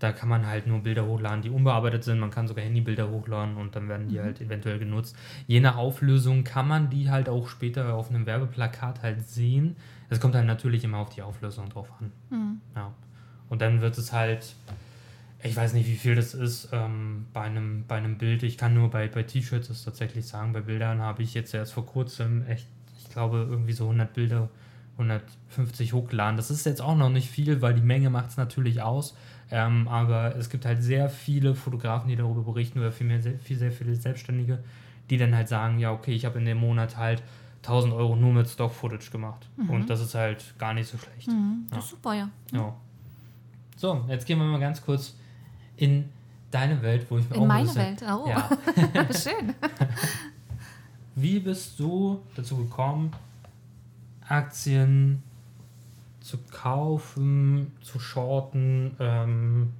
da 0.01 0.11
kann 0.11 0.29
man 0.29 0.47
halt 0.47 0.65
nur 0.65 0.79
Bilder 0.79 1.05
hochladen, 1.05 1.43
die 1.43 1.51
unbearbeitet 1.51 2.03
sind. 2.03 2.19
Man 2.19 2.31
kann 2.31 2.47
sogar 2.47 2.65
Handybilder 2.65 3.09
hochladen 3.09 3.57
und 3.57 3.75
dann 3.75 3.87
werden 3.87 4.07
die 4.07 4.19
halt 4.19 4.41
eventuell 4.41 4.79
genutzt. 4.79 5.15
Je 5.45 5.59
nach 5.59 5.77
Auflösung 5.77 6.43
kann 6.43 6.67
man 6.67 6.89
die 6.89 7.11
halt 7.11 7.29
auch 7.29 7.47
später 7.47 7.93
auf 7.93 8.09
einem 8.09 8.25
Werbeplakat 8.25 9.03
halt 9.03 9.27
sehen. 9.29 9.75
Es 10.09 10.19
kommt 10.19 10.33
dann 10.33 10.47
natürlich 10.47 10.83
immer 10.83 10.97
auf 10.97 11.09
die 11.09 11.21
Auflösung 11.21 11.69
drauf 11.69 11.87
an. 11.99 12.11
Hm. 12.29 12.61
Ja. 12.75 12.91
Und 13.49 13.61
dann 13.61 13.81
wird 13.81 13.95
es 13.97 14.11
halt, 14.11 14.55
ich 15.43 15.55
weiß 15.55 15.73
nicht, 15.73 15.87
wie 15.87 15.95
viel 15.95 16.15
das 16.15 16.33
ist 16.33 16.69
ähm, 16.71 17.25
bei, 17.33 17.41
einem, 17.41 17.85
bei 17.87 17.95
einem 17.97 18.17
Bild. 18.17 18.43
Ich 18.43 18.57
kann 18.57 18.73
nur 18.73 18.89
bei, 18.89 19.07
bei 19.07 19.23
T-Shirts 19.23 19.67
das 19.69 19.83
tatsächlich 19.83 20.25
sagen. 20.25 20.53
Bei 20.53 20.61
Bildern 20.61 21.01
habe 21.01 21.23
ich 21.23 21.33
jetzt 21.33 21.53
erst 21.53 21.73
vor 21.73 21.85
kurzem 21.85 22.45
echt, 22.47 22.67
ich 22.99 23.09
glaube, 23.09 23.47
irgendwie 23.49 23.73
so 23.73 23.85
100 23.85 24.13
Bilder, 24.13 24.49
150 24.97 25.93
hochgeladen. 25.93 26.37
Das 26.37 26.51
ist 26.51 26.65
jetzt 26.65 26.81
auch 26.81 26.95
noch 26.95 27.09
nicht 27.09 27.29
viel, 27.29 27.61
weil 27.61 27.73
die 27.73 27.81
Menge 27.81 28.09
macht 28.09 28.29
es 28.29 28.37
natürlich 28.37 28.81
aus. 28.81 29.15
Ähm, 29.49 29.87
aber 29.87 30.35
es 30.35 30.49
gibt 30.49 30.65
halt 30.65 30.81
sehr 30.83 31.09
viele 31.09 31.55
Fotografen, 31.55 32.07
die 32.09 32.15
darüber 32.15 32.43
berichten 32.43 32.79
oder 32.79 32.91
vielmehr 32.91 33.21
sehr, 33.21 33.37
viel, 33.39 33.57
sehr 33.57 33.71
viele 33.71 33.95
Selbstständige, 33.95 34.59
die 35.09 35.17
dann 35.17 35.35
halt 35.35 35.47
sagen, 35.49 35.79
ja, 35.79 35.91
okay, 35.91 36.13
ich 36.13 36.25
habe 36.25 36.39
in 36.39 36.45
dem 36.45 36.57
Monat 36.59 36.97
halt 36.97 37.21
1000 37.63 37.93
Euro 37.93 38.15
nur 38.15 38.33
mit 38.33 38.47
Stock-Footage 38.47 39.11
gemacht. 39.11 39.47
Und 39.67 39.89
das 39.89 40.01
ist 40.01 40.15
halt 40.15 40.53
gar 40.57 40.73
nicht 40.73 40.89
so 40.89 40.97
schlecht. 40.97 41.27
Mhm, 41.27 41.65
das 41.69 41.77
Ja. 41.77 41.83
ist 41.83 41.89
super, 41.89 42.13
ja. 42.13 42.29
Ja. 42.53 42.73
So, 43.75 44.05
jetzt 44.07 44.25
gehen 44.25 44.39
wir 44.39 44.45
mal 44.45 44.59
ganz 44.59 44.81
kurz 44.81 45.15
in 45.81 46.09
deine 46.51 46.81
Welt, 46.83 47.07
wo 47.09 47.17
ich 47.17 47.27
mir 47.29 47.35
auch 47.35 47.37
In 47.37 47.41
ein 47.43 47.47
meine 47.47 47.63
bisschen, 47.63 47.81
Welt. 47.81 48.03
Oh, 48.07 48.27
Ja. 48.27 49.13
schön. 49.13 49.53
Wie 51.15 51.39
bist 51.39 51.77
du 51.79 52.21
dazu 52.35 52.55
gekommen, 52.57 53.11
Aktien 54.27 55.21
zu 56.21 56.37
kaufen, 56.51 57.71
zu 57.81 57.99
shorten? 57.99 58.95
Ähm, 58.99 59.71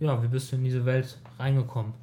ja, 0.00 0.22
wie 0.22 0.26
bist 0.28 0.52
du 0.52 0.56
in 0.56 0.64
diese 0.64 0.84
Welt 0.84 1.16
reingekommen? 1.38 1.94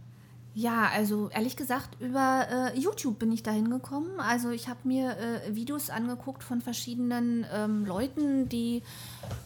Ja, 0.54 0.90
also 0.94 1.30
ehrlich 1.30 1.56
gesagt, 1.56 2.02
über 2.02 2.46
äh, 2.52 2.78
YouTube 2.78 3.20
bin 3.20 3.32
ich 3.32 3.42
da 3.42 3.52
hingekommen. 3.52 4.20
Also 4.20 4.50
ich 4.50 4.68
habe 4.68 4.80
mir 4.84 5.16
äh, 5.18 5.56
Videos 5.56 5.90
angeguckt 5.90 6.44
von 6.44 6.60
verschiedenen 6.60 7.46
ähm, 7.54 7.86
Leuten, 7.86 8.50
die 8.50 8.84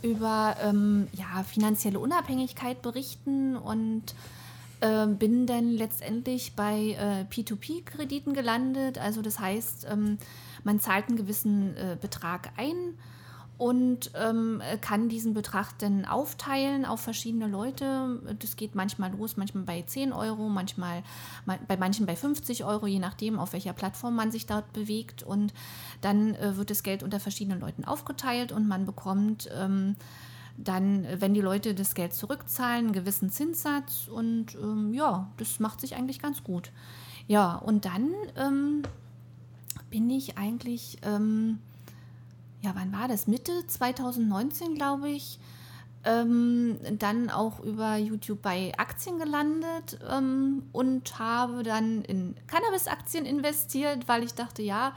über 0.02 0.56
ähm, 0.63 1.08
ja, 1.13 1.44
finanzielle 1.44 2.00
Unabhängigkeit 2.00 2.82
berichten 2.82 3.56
und 3.56 4.15
äh, 4.82 5.06
bin 5.06 5.46
dann 5.46 5.70
letztendlich 5.70 6.54
bei 6.56 6.98
äh, 6.98 7.32
P2P-Krediten 7.32 8.34
gelandet. 8.34 8.98
Also 8.98 9.22
das 9.22 9.39
heißt, 9.39 9.86
ähm, 9.91 10.18
man 10.63 10.80
zahlt 10.80 11.08
einen 11.08 11.18
gewissen 11.18 11.78
äh, 11.78 11.98
Betrag 12.02 12.50
ein 12.58 12.98
und 13.58 14.12
ähm, 14.15 14.62
kann 14.82 15.08
diesen 15.08 15.34
Betrag 15.34 15.78
dann 15.80 16.06
aufteilen 16.06 16.84
auf 16.86 17.00
verschiedene 17.00 17.48
Leute. 17.48 18.22
Das 18.39 18.58
geht 18.58 18.76
manchmal 18.76 19.12
los, 19.12 19.38
manchmal 19.38 19.63
bei 19.63 19.82
10 19.82 20.12
Euro, 20.12 20.50
manchmal 20.50 21.04
bei 21.46 21.78
manchen 21.78 22.06
bei 22.06 22.15
50 22.15 22.65
Euro, 22.65 22.86
je 22.86 23.00
nachdem, 23.00 23.39
auf 23.39 23.54
welcher 23.54 23.74
Plattform 23.74 24.15
man 24.15 24.32
sich 24.32 24.46
dort 24.46 24.74
bewegt. 24.74 25.24
Und 25.24 25.54
dann 26.02 26.36
äh, 26.36 26.58
wird 26.58 26.70
das 26.70 26.84
Geld 26.84 27.02
unter 27.02 27.20
verschiedenen 27.20 27.62
Leuten 27.62 27.86
aufgeteilt 27.86 28.52
und 28.52 28.68
man 28.68 28.86
bekommt 28.86 29.50
ähm, 29.58 29.96
dann, 30.58 31.08
wenn 31.20 31.34
die 31.34 31.41
Leute 31.41 31.74
das 31.74 31.96
Geld 31.96 32.13
zurückzahlen, 32.13 32.86
einen 32.86 32.94
gewissen 32.94 33.30
Zinssatz. 33.30 34.10
Und 34.10 34.56
ähm, 34.56 34.94
ja, 34.94 35.32
das 35.38 35.60
macht 35.60 35.80
sich 35.80 35.96
eigentlich 35.96 36.22
ganz 36.22 36.44
gut. 36.44 36.72
Ja, 37.28 37.56
und 37.56 37.86
dann 37.86 38.12
ähm, 38.36 38.84
bin 39.89 40.10
ich 40.10 40.38
eigentlich 40.38 40.98
ähm, 41.04 41.60
ja, 42.65 42.71
wann 42.75 42.91
war 42.91 43.08
das? 43.08 43.28
Mitte 43.28 43.65
2019, 43.67 44.75
glaube 44.75 45.10
ich. 45.10 45.39
Ähm, 46.04 46.78
dann 46.99 47.32
auch 47.32 47.60
über 47.62 47.97
YouTube 47.97 48.41
bei 48.41 48.71
Aktien 48.78 49.17
gelandet 49.17 49.99
ähm, 50.08 50.63
und 50.71 51.17
habe 51.17 51.63
dann 51.63 52.04
in 52.04 52.36
Cannabis-Aktien 52.45 53.25
investiert, 53.25 54.08
weil 54.08 54.23
ich 54.23 54.36
dachte, 54.36 54.62
ja, 54.62 54.93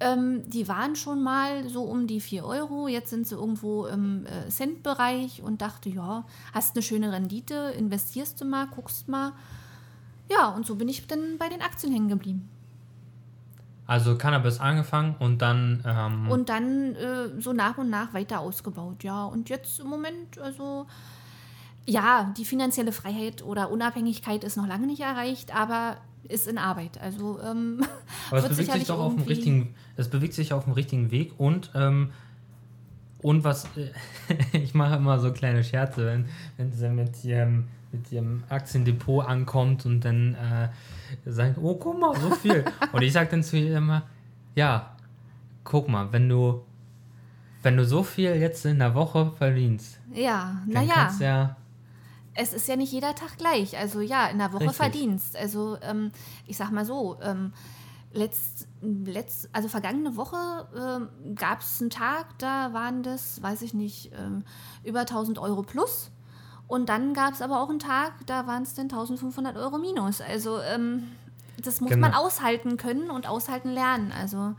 ähm, 0.00 0.48
die 0.48 0.66
waren 0.66 0.96
schon 0.96 1.22
mal 1.22 1.68
so 1.68 1.82
um 1.82 2.06
die 2.06 2.20
4 2.20 2.46
Euro, 2.46 2.88
jetzt 2.88 3.10
sind 3.10 3.26
sie 3.26 3.34
irgendwo 3.34 3.86
im 3.86 4.24
äh, 4.24 4.48
Cent-Bereich 4.48 5.42
und 5.42 5.60
dachte, 5.60 5.90
ja, 5.90 6.24
hast 6.54 6.76
eine 6.76 6.82
schöne 6.82 7.12
Rendite, 7.12 7.74
investierst 7.76 8.40
du 8.40 8.46
mal, 8.46 8.68
guckst 8.68 9.06
mal. 9.08 9.32
Ja, 10.30 10.48
und 10.48 10.66
so 10.66 10.76
bin 10.76 10.88
ich 10.88 11.06
dann 11.06 11.36
bei 11.38 11.48
den 11.50 11.60
Aktien 11.60 11.92
hängen 11.92 12.08
geblieben. 12.08 12.48
Also 13.88 14.18
Cannabis 14.18 14.60
angefangen 14.60 15.14
und 15.18 15.40
dann. 15.40 15.82
Ähm 15.86 16.30
und 16.30 16.50
dann 16.50 16.94
äh, 16.94 17.40
so 17.40 17.54
nach 17.54 17.78
und 17.78 17.88
nach 17.88 18.12
weiter 18.12 18.40
ausgebaut, 18.40 19.02
ja. 19.02 19.24
Und 19.24 19.48
jetzt 19.48 19.80
im 19.80 19.86
Moment, 19.86 20.38
also 20.38 20.86
ja, 21.86 22.34
die 22.36 22.44
finanzielle 22.44 22.92
Freiheit 22.92 23.42
oder 23.42 23.70
Unabhängigkeit 23.70 24.44
ist 24.44 24.58
noch 24.58 24.66
lange 24.66 24.86
nicht 24.86 25.00
erreicht, 25.00 25.56
aber 25.56 25.96
ist 26.28 26.46
in 26.46 26.58
Arbeit. 26.58 27.00
Also 27.00 27.40
ähm, 27.40 27.82
aber 28.30 28.40
es 28.40 28.48
bewegt 28.50 28.72
sich 28.72 28.84
doch 28.84 28.98
auf 28.98 29.14
dem 29.14 29.24
richtigen, 29.24 29.74
es 29.96 30.08
bewegt 30.08 30.34
sich 30.34 30.52
auf 30.52 30.64
dem 30.64 30.74
richtigen 30.74 31.10
Weg 31.10 31.32
und 31.38 31.70
ähm, 31.74 32.10
und 33.22 33.42
was 33.42 33.66
ich 34.52 34.74
mache 34.74 34.96
immer 34.96 35.18
so 35.18 35.32
kleine 35.32 35.64
Scherze, 35.64 36.04
wenn, 36.04 36.26
wenn 36.58 36.72
sie 36.72 36.90
mit 36.90 37.24
ihrem, 37.24 37.68
mit 37.90 38.12
ihrem 38.12 38.44
Aktiendepot 38.50 39.24
ankommt 39.26 39.86
und 39.86 40.02
dann 40.02 40.34
äh, 40.34 40.68
sagen, 41.26 41.56
oh, 41.62 41.74
guck 41.74 41.98
mal, 41.98 42.14
so 42.20 42.30
viel. 42.30 42.64
und 42.92 43.02
ich 43.02 43.12
sage 43.12 43.30
dann 43.30 43.42
zu 43.42 43.56
ihr 43.56 43.76
immer, 43.76 44.02
ja, 44.54 44.96
guck 45.64 45.88
mal, 45.88 46.12
wenn 46.12 46.28
du, 46.28 46.62
wenn 47.62 47.76
du 47.76 47.84
so 47.84 48.02
viel 48.02 48.34
jetzt 48.36 48.64
in 48.66 48.78
der 48.78 48.94
Woche 48.94 49.32
verdienst, 49.36 50.00
ja, 50.12 50.62
naja. 50.66 51.14
Ja 51.20 51.56
es 52.40 52.52
ist 52.52 52.68
ja 52.68 52.76
nicht 52.76 52.92
jeder 52.92 53.16
Tag 53.16 53.36
gleich. 53.36 53.76
Also 53.76 54.00
ja, 54.00 54.28
in 54.28 54.38
der 54.38 54.52
Woche 54.52 54.60
Richtig. 54.60 54.76
verdienst. 54.76 55.36
Also 55.36 55.76
ähm, 55.82 56.12
ich 56.46 56.56
sag 56.56 56.70
mal 56.70 56.84
so, 56.84 57.18
ähm, 57.20 57.52
letzt, 58.12 58.68
letzt, 58.80 59.48
also 59.52 59.68
vergangene 59.68 60.16
Woche 60.16 60.68
äh, 60.74 61.34
gab 61.34 61.60
es 61.60 61.80
einen 61.80 61.90
Tag, 61.90 62.38
da 62.38 62.72
waren 62.72 63.02
das, 63.02 63.42
weiß 63.42 63.62
ich 63.62 63.74
nicht, 63.74 64.12
äh, 64.12 64.88
über 64.88 65.00
1000 65.00 65.38
Euro 65.40 65.62
plus. 65.62 66.12
Und 66.68 66.90
dann 66.90 67.14
gab 67.14 67.32
es 67.32 67.42
aber 67.42 67.60
auch 67.60 67.70
einen 67.70 67.78
Tag, 67.78 68.12
da 68.26 68.46
waren 68.46 68.62
es 68.62 68.74
dann 68.74 68.84
1500 68.84 69.56
Euro 69.56 69.78
minus. 69.78 70.20
Also 70.20 70.60
ähm, 70.60 71.04
das 71.62 71.80
muss 71.80 71.90
genau. 71.90 72.06
man 72.08 72.14
aushalten 72.14 72.76
können 72.76 73.10
und 73.10 73.26
aushalten 73.26 73.70
lernen. 73.70 74.12
Also, 74.12 74.54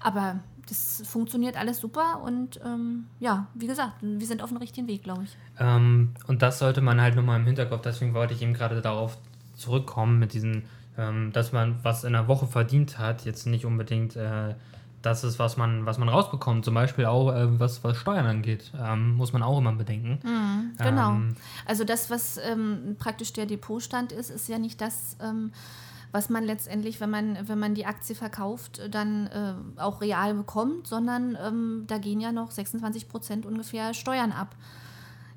aber 0.00 0.40
das 0.68 1.02
funktioniert 1.06 1.56
alles 1.56 1.78
super 1.78 2.22
und 2.24 2.60
ähm, 2.64 3.06
ja, 3.20 3.48
wie 3.54 3.66
gesagt, 3.66 3.92
wir 4.00 4.26
sind 4.26 4.42
auf 4.42 4.48
dem 4.48 4.58
richtigen 4.58 4.88
Weg, 4.88 5.02
glaube 5.02 5.24
ich. 5.24 5.36
Ähm, 5.58 6.14
und 6.26 6.40
das 6.40 6.58
sollte 6.58 6.80
man 6.80 7.00
halt 7.00 7.16
nochmal 7.16 7.38
im 7.38 7.46
Hinterkopf, 7.46 7.82
deswegen 7.82 8.14
wollte 8.14 8.32
ich 8.32 8.42
eben 8.42 8.54
gerade 8.54 8.80
darauf 8.80 9.18
zurückkommen 9.54 10.18
mit 10.18 10.32
diesen, 10.32 10.64
ähm, 10.96 11.32
dass 11.32 11.52
man 11.52 11.80
was 11.82 12.04
in 12.04 12.12
der 12.12 12.28
Woche 12.28 12.46
verdient 12.46 12.98
hat, 12.98 13.24
jetzt 13.24 13.46
nicht 13.46 13.66
unbedingt 13.66 14.16
äh, 14.16 14.54
das 15.02 15.24
ist, 15.24 15.38
was 15.38 15.56
man, 15.56 15.84
was 15.84 15.98
man 15.98 16.08
rausbekommt. 16.08 16.64
Zum 16.64 16.74
Beispiel 16.74 17.06
auch, 17.06 17.32
äh, 17.32 17.58
was, 17.60 17.82
was 17.84 17.96
Steuern 17.96 18.26
angeht. 18.26 18.70
Ähm, 18.78 19.14
muss 19.16 19.32
man 19.32 19.42
auch 19.42 19.58
immer 19.58 19.72
bedenken. 19.72 20.20
Mhm, 20.22 20.72
genau. 20.78 21.10
Ähm, 21.10 21.36
also 21.66 21.84
das, 21.84 22.08
was 22.08 22.38
ähm, 22.38 22.96
praktisch 22.98 23.32
der 23.32 23.46
Depotstand 23.46 24.12
ist, 24.12 24.30
ist 24.30 24.48
ja 24.48 24.58
nicht 24.58 24.80
das, 24.80 25.16
ähm, 25.20 25.52
was 26.12 26.28
man 26.28 26.44
letztendlich, 26.44 27.00
wenn 27.00 27.10
man, 27.10 27.36
wenn 27.48 27.58
man 27.58 27.74
die 27.74 27.86
Aktie 27.86 28.14
verkauft, 28.14 28.80
dann 28.90 29.26
äh, 29.26 29.80
auch 29.80 30.00
real 30.00 30.34
bekommt, 30.34 30.86
sondern 30.86 31.36
ähm, 31.44 31.84
da 31.86 31.98
gehen 31.98 32.20
ja 32.20 32.32
noch 32.32 32.50
26 32.50 33.08
Prozent 33.08 33.46
ungefähr 33.46 33.94
Steuern 33.94 34.30
ab. 34.30 34.54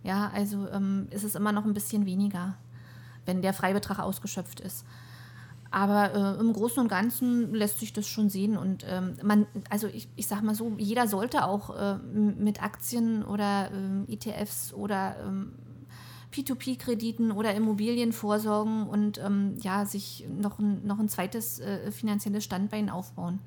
Ja, 0.04 0.30
also 0.36 0.70
ähm, 0.70 1.08
ist 1.10 1.24
es 1.24 1.34
immer 1.34 1.52
noch 1.52 1.66
ein 1.66 1.74
bisschen 1.74 2.06
weniger, 2.06 2.56
wenn 3.26 3.42
der 3.42 3.54
Freibetrag 3.54 4.00
ausgeschöpft 4.00 4.60
ist. 4.60 4.86
Aber 5.76 6.14
äh, 6.14 6.40
im 6.40 6.54
Großen 6.54 6.82
und 6.82 6.88
Ganzen 6.88 7.54
lässt 7.54 7.82
sich 7.82 7.92
das 7.92 8.08
schon 8.08 8.30
sehen. 8.30 8.56
Und 8.56 8.86
ähm, 8.90 9.18
man, 9.22 9.46
also 9.70 9.88
ich, 9.88 10.08
ich 10.16 10.26
sag 10.26 10.42
mal 10.42 10.56
so, 10.56 10.72
jeder 10.78 11.06
sollte 11.06 11.44
auch 11.44 11.76
äh, 11.76 11.98
mit 11.98 12.64
Aktien 12.64 13.26
oder 13.26 13.70
äh, 14.08 14.14
ETFs 14.14 14.74
oder 14.74 15.18
ähm, 15.28 15.52
P2P-Krediten 16.32 17.34
oder 17.34 17.54
Immobilien 17.56 18.14
vorsorgen 18.14 18.88
und 18.88 19.18
ähm, 19.18 19.58
ja, 19.64 19.86
sich 19.86 20.26
noch 20.30 20.60
ein, 20.60 20.88
noch 20.88 20.98
ein 20.98 21.10
zweites 21.10 21.60
äh, 21.60 21.92
finanzielles 21.92 22.46
Standbein 22.46 22.90
aufbauen. 22.90 23.40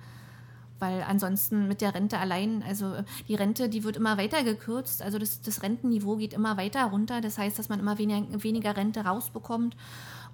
Weil 0.80 1.02
ansonsten 1.08 1.66
mit 1.66 1.80
der 1.80 1.94
Rente 1.94 2.18
allein, 2.18 2.62
also 2.62 2.92
die 3.26 3.36
Rente, 3.36 3.70
die 3.70 3.84
wird 3.84 3.96
immer 3.96 4.18
weiter 4.18 4.44
gekürzt, 4.44 5.00
also 5.00 5.18
das, 5.18 5.40
das 5.40 5.62
Rentenniveau 5.62 6.16
geht 6.16 6.34
immer 6.34 6.58
weiter 6.58 6.84
runter. 6.84 7.22
Das 7.22 7.38
heißt, 7.38 7.58
dass 7.58 7.70
man 7.70 7.80
immer 7.80 7.96
weniger, 7.96 8.44
weniger 8.44 8.76
Rente 8.76 9.00
rausbekommt. 9.00 9.76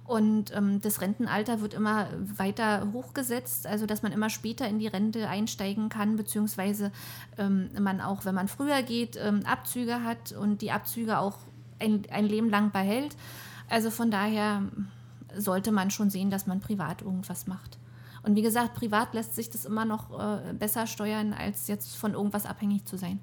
Und 0.05 0.55
ähm, 0.55 0.81
das 0.81 1.01
Rentenalter 1.01 1.61
wird 1.61 1.73
immer 1.73 2.07
weiter 2.37 2.87
hochgesetzt, 2.93 3.65
also 3.65 3.87
dass 3.87 4.03
man 4.03 4.11
immer 4.11 4.29
später 4.29 4.67
in 4.67 4.77
die 4.77 4.87
Rente 4.87 5.27
einsteigen 5.27 5.89
kann, 5.89 6.15
beziehungsweise 6.15 6.91
ähm, 7.39 7.69
man 7.79 8.01
auch, 8.01 8.23
wenn 8.23 8.35
man 8.35 8.47
früher 8.47 8.83
geht, 8.83 9.17
ähm, 9.19 9.41
Abzüge 9.45 10.03
hat 10.03 10.31
und 10.31 10.61
die 10.61 10.71
Abzüge 10.71 11.17
auch 11.17 11.39
ein, 11.79 12.03
ein 12.11 12.25
Leben 12.25 12.51
lang 12.51 12.71
behält. 12.71 13.15
Also 13.67 13.89
von 13.89 14.11
daher 14.11 14.61
sollte 15.35 15.71
man 15.71 15.89
schon 15.89 16.11
sehen, 16.11 16.29
dass 16.29 16.45
man 16.45 16.59
privat 16.59 17.01
irgendwas 17.01 17.47
macht. 17.47 17.79
Und 18.21 18.35
wie 18.35 18.43
gesagt, 18.43 18.75
privat 18.75 19.13
lässt 19.15 19.35
sich 19.35 19.49
das 19.49 19.65
immer 19.65 19.85
noch 19.85 20.19
äh, 20.19 20.53
besser 20.53 20.85
steuern, 20.85 21.33
als 21.33 21.67
jetzt 21.67 21.95
von 21.95 22.13
irgendwas 22.13 22.45
abhängig 22.45 22.85
zu 22.85 22.97
sein. 22.97 23.19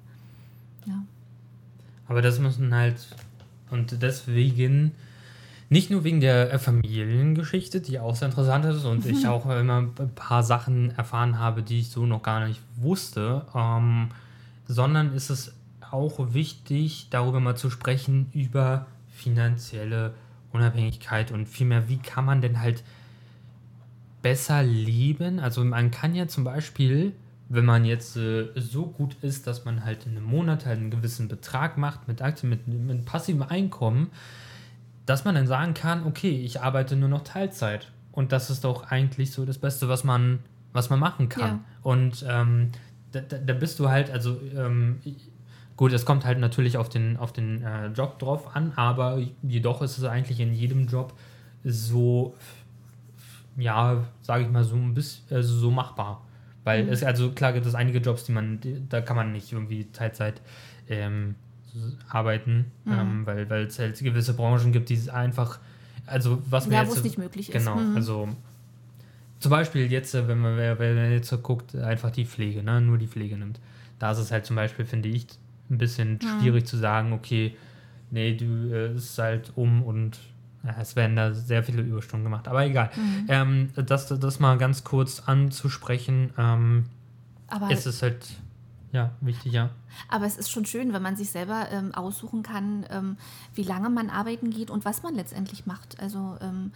Ja. 0.85 1.03
Aber 2.07 2.21
das 2.21 2.39
müssen 2.39 2.73
halt, 2.73 3.15
und 3.69 4.01
deswegen 4.01 4.91
nicht 5.73 5.89
nur 5.89 6.03
wegen 6.03 6.21
der 6.21 6.53
äh, 6.53 6.59
Familiengeschichte, 6.59 7.81
die 7.81 7.99
auch 7.99 8.15
sehr 8.15 8.27
interessant 8.27 8.63
ist 8.65 8.85
und 8.85 9.07
ich 9.07 9.27
auch 9.27 9.49
immer 9.49 9.79
ein 9.79 10.13
paar 10.13 10.43
Sachen 10.43 10.91
erfahren 10.91 11.39
habe, 11.39 11.63
die 11.63 11.79
ich 11.79 11.89
so 11.89 12.05
noch 12.05 12.21
gar 12.21 12.47
nicht 12.47 12.61
wusste, 12.75 13.45
ähm, 13.55 14.09
sondern 14.67 15.15
ist 15.15 15.31
es 15.31 15.55
auch 15.89 16.33
wichtig, 16.33 17.07
darüber 17.09 17.39
mal 17.39 17.55
zu 17.55 17.71
sprechen, 17.71 18.29
über 18.33 18.85
finanzielle 19.09 20.13
Unabhängigkeit 20.51 21.31
und 21.31 21.49
vielmehr, 21.49 21.89
wie 21.89 21.97
kann 21.97 22.25
man 22.25 22.41
denn 22.41 22.61
halt 22.61 22.83
besser 24.21 24.61
leben? 24.61 25.39
Also 25.39 25.63
man 25.65 25.89
kann 25.89 26.13
ja 26.13 26.27
zum 26.27 26.43
Beispiel, 26.43 27.13
wenn 27.49 27.65
man 27.65 27.83
jetzt 27.83 28.15
äh, 28.15 28.49
so 28.55 28.85
gut 28.85 29.15
ist, 29.23 29.47
dass 29.47 29.65
man 29.65 29.83
halt 29.83 30.05
in 30.05 30.17
einem 30.17 30.25
Monat 30.25 30.67
halt 30.67 30.77
einen 30.77 30.91
gewissen 30.91 31.27
Betrag 31.27 31.79
macht 31.79 32.07
mit 32.07 32.21
Aktien, 32.21 32.51
mit, 32.51 32.67
mit 32.67 33.05
passivem 33.05 33.41
Einkommen, 33.41 34.11
dass 35.05 35.25
man 35.25 35.35
dann 35.35 35.47
sagen 35.47 35.73
kann, 35.73 36.05
okay, 36.05 36.41
ich 36.43 36.61
arbeite 36.61 36.95
nur 36.95 37.09
noch 37.09 37.23
Teilzeit. 37.23 37.91
Und 38.11 38.31
das 38.31 38.49
ist 38.49 38.63
doch 38.63 38.91
eigentlich 38.91 39.31
so 39.31 39.45
das 39.45 39.57
Beste, 39.57 39.89
was 39.89 40.03
man, 40.03 40.39
was 40.71 40.89
man 40.89 40.99
machen 40.99 41.29
kann. 41.29 41.41
Ja. 41.41 41.59
Und 41.81 42.25
ähm, 42.27 42.71
da, 43.11 43.21
da, 43.21 43.53
bist 43.53 43.79
du 43.79 43.89
halt, 43.89 44.11
also 44.11 44.39
ähm, 44.55 44.99
gut, 45.75 45.93
es 45.93 46.05
kommt 46.05 46.25
halt 46.25 46.39
natürlich 46.39 46.77
auf 46.77 46.89
den, 46.89 47.17
auf 47.17 47.33
den 47.33 47.63
äh, 47.63 47.87
Job 47.87 48.19
drauf 48.19 48.55
an, 48.55 48.71
aber 48.75 49.19
jedoch 49.41 49.81
ist 49.81 49.97
es 49.97 50.03
eigentlich 50.03 50.39
in 50.39 50.53
jedem 50.53 50.87
Job 50.87 51.13
so, 51.63 52.35
ja, 53.57 54.03
sage 54.21 54.43
ich 54.43 54.49
mal, 54.49 54.63
so 54.63 54.75
ein 54.75 54.93
bisschen 54.93 55.35
also 55.35 55.55
so 55.55 55.71
machbar. 55.71 56.23
Weil 56.63 56.83
mhm. 56.83 56.89
es, 56.89 57.03
also 57.03 57.31
klar 57.31 57.53
gibt 57.53 57.65
es 57.65 57.75
einige 57.75 57.99
Jobs, 57.99 58.25
die 58.25 58.31
man, 58.31 58.59
da 58.89 59.01
kann 59.01 59.15
man 59.15 59.31
nicht 59.31 59.51
irgendwie 59.51 59.85
Teilzeit 59.91 60.41
ähm, 60.87 61.35
arbeiten, 62.09 62.71
mhm. 62.85 62.91
ähm, 62.93 63.25
weil 63.25 63.65
es 63.67 63.79
halt 63.79 63.97
gewisse 63.99 64.33
Branchen 64.33 64.71
gibt, 64.71 64.89
die 64.89 65.09
einfach 65.09 65.59
also 66.05 66.41
was 66.49 66.69
wir 66.69 66.75
Ja, 66.77 66.81
jetzt, 66.83 66.91
wo 66.91 66.95
es 66.95 67.03
nicht 67.03 67.17
möglich 67.17 67.49
ist. 67.49 67.53
Genau, 67.57 67.77
Mhm. 67.77 67.95
also 67.95 68.27
zum 69.39 69.49
Beispiel 69.49 69.91
jetzt, 69.91 70.13
äh, 70.15 70.27
wenn 70.27 70.39
man, 70.39 70.57
wenn 70.57 70.95
man 70.95 71.11
jetzt 71.11 71.29
so 71.29 71.37
guckt, 71.37 71.75
einfach 71.75 72.11
die 72.11 72.25
Pflege, 72.25 72.63
ne, 72.63 72.81
nur 72.81 72.97
die 72.97 73.07
Pflege 73.07 73.37
nimmt. 73.37 73.59
Da 73.99 74.11
ist 74.11 74.17
es 74.17 74.31
halt 74.31 74.45
zum 74.45 74.55
Beispiel, 74.55 74.85
finde 74.85 75.09
ich, 75.09 75.27
ein 75.69 75.77
bisschen 75.77 76.13
Mhm. 76.15 76.19
schwierig 76.39 76.65
zu 76.67 76.77
sagen, 76.77 77.13
okay, 77.13 77.55
nee, 78.11 78.35
du 78.35 78.45
äh, 78.73 78.87
es 78.95 79.05
ist 79.11 79.17
halt 79.17 79.51
um 79.55 79.81
und 79.83 80.19
ja, 80.65 80.75
es 80.79 80.95
werden 80.95 81.15
da 81.15 81.33
sehr 81.33 81.63
viele 81.63 81.81
Überstunden 81.81 82.23
gemacht. 82.25 82.47
Aber 82.47 82.65
egal. 82.65 82.89
Mhm. 82.95 83.25
Ähm, 83.27 83.69
das, 83.75 84.07
das 84.07 84.39
mal 84.39 84.57
ganz 84.57 84.83
kurz 84.83 85.21
anzusprechen, 85.25 86.31
ähm, 86.37 86.85
Aber 87.47 87.69
ist 87.69 87.85
es 87.85 88.01
halt 88.01 88.25
ja 88.93 89.11
wichtig, 89.19 89.51
ja. 89.51 89.71
Aber 90.07 90.25
es 90.25 90.37
ist 90.37 90.49
schon 90.49 90.65
schön, 90.65 90.93
wenn 90.93 91.01
man 91.01 91.17
sich 91.17 91.29
selber 91.29 91.67
ähm, 91.71 91.93
aussuchen 91.93 92.43
kann, 92.43 92.85
ähm, 92.89 93.17
wie 93.53 93.63
lange 93.63 93.89
man 93.89 94.09
arbeiten 94.09 94.49
geht 94.49 94.69
und 94.71 94.85
was 94.85 95.03
man 95.03 95.15
letztendlich 95.15 95.65
macht. 95.65 95.99
Also 95.99 96.37
ähm, 96.39 96.71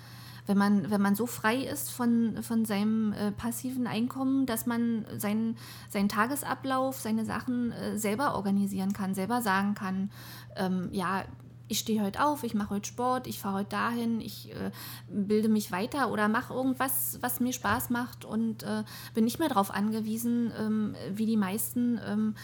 wenn, 0.48 0.58
man, 0.58 0.90
wenn 0.90 1.02
man 1.02 1.16
so 1.16 1.28
frei 1.28 1.58
ist 1.58 1.92
von, 1.92 2.42
von 2.42 2.66
seinem 2.66 3.14
äh, 3.14 3.32
passiven 3.32 3.86
Einkommen, 3.86 4.46
dass 4.46 4.66
man 4.66 5.06
seinen, 5.18 5.58
seinen 5.90 6.10
Tagesablauf, 6.10 7.00
seine 7.00 7.24
Sachen 7.24 7.72
äh, 7.72 7.98
selber 7.98 8.36
organisieren 8.36 8.94
kann, 8.94 9.14
selber 9.14 9.42
sagen 9.42 9.76
kann, 9.76 10.10
ähm, 10.56 10.90
ja, 10.92 11.24
ich 11.68 11.80
stehe 11.80 12.02
heute 12.04 12.24
auf, 12.24 12.44
ich 12.44 12.54
mache 12.54 12.72
heute 12.72 12.88
Sport, 12.88 13.28
ich 13.28 13.40
fahre 13.40 13.60
heute 13.60 13.70
dahin, 13.70 14.22
ich 14.22 14.52
äh, 14.52 14.72
bilde 15.10 15.50
mich 15.50 15.72
weiter 15.72 16.12
oder 16.12 16.28
mache 16.28 16.54
irgendwas, 16.54 17.18
was 17.22 17.40
mir 17.40 17.54
Spaß 17.54 17.90
macht 17.90 18.26
und 18.26 18.64
äh, 18.64 18.84
bin 19.14 19.26
nicht 19.26 19.40
mehr 19.40 19.50
darauf 19.50 19.72
angewiesen, 19.72 20.52
ähm, 20.58 20.96
wie 21.12 21.26
die 21.26 21.38
meisten, 21.38 22.00
ähm, 22.06 22.36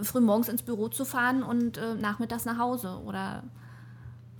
früh 0.00 0.20
morgens 0.20 0.48
ins 0.48 0.62
Büro 0.62 0.88
zu 0.88 1.04
fahren 1.04 1.42
und 1.42 1.76
äh, 1.76 1.94
nachmittags 1.94 2.44
nach 2.44 2.58
Hause 2.58 3.00
oder 3.04 3.42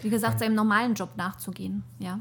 wie 0.01 0.11
gesagt, 0.11 0.41
seinem 0.41 0.55
normalen 0.55 0.95
Job 0.95 1.11
nachzugehen. 1.17 1.85
Ja. 1.99 2.19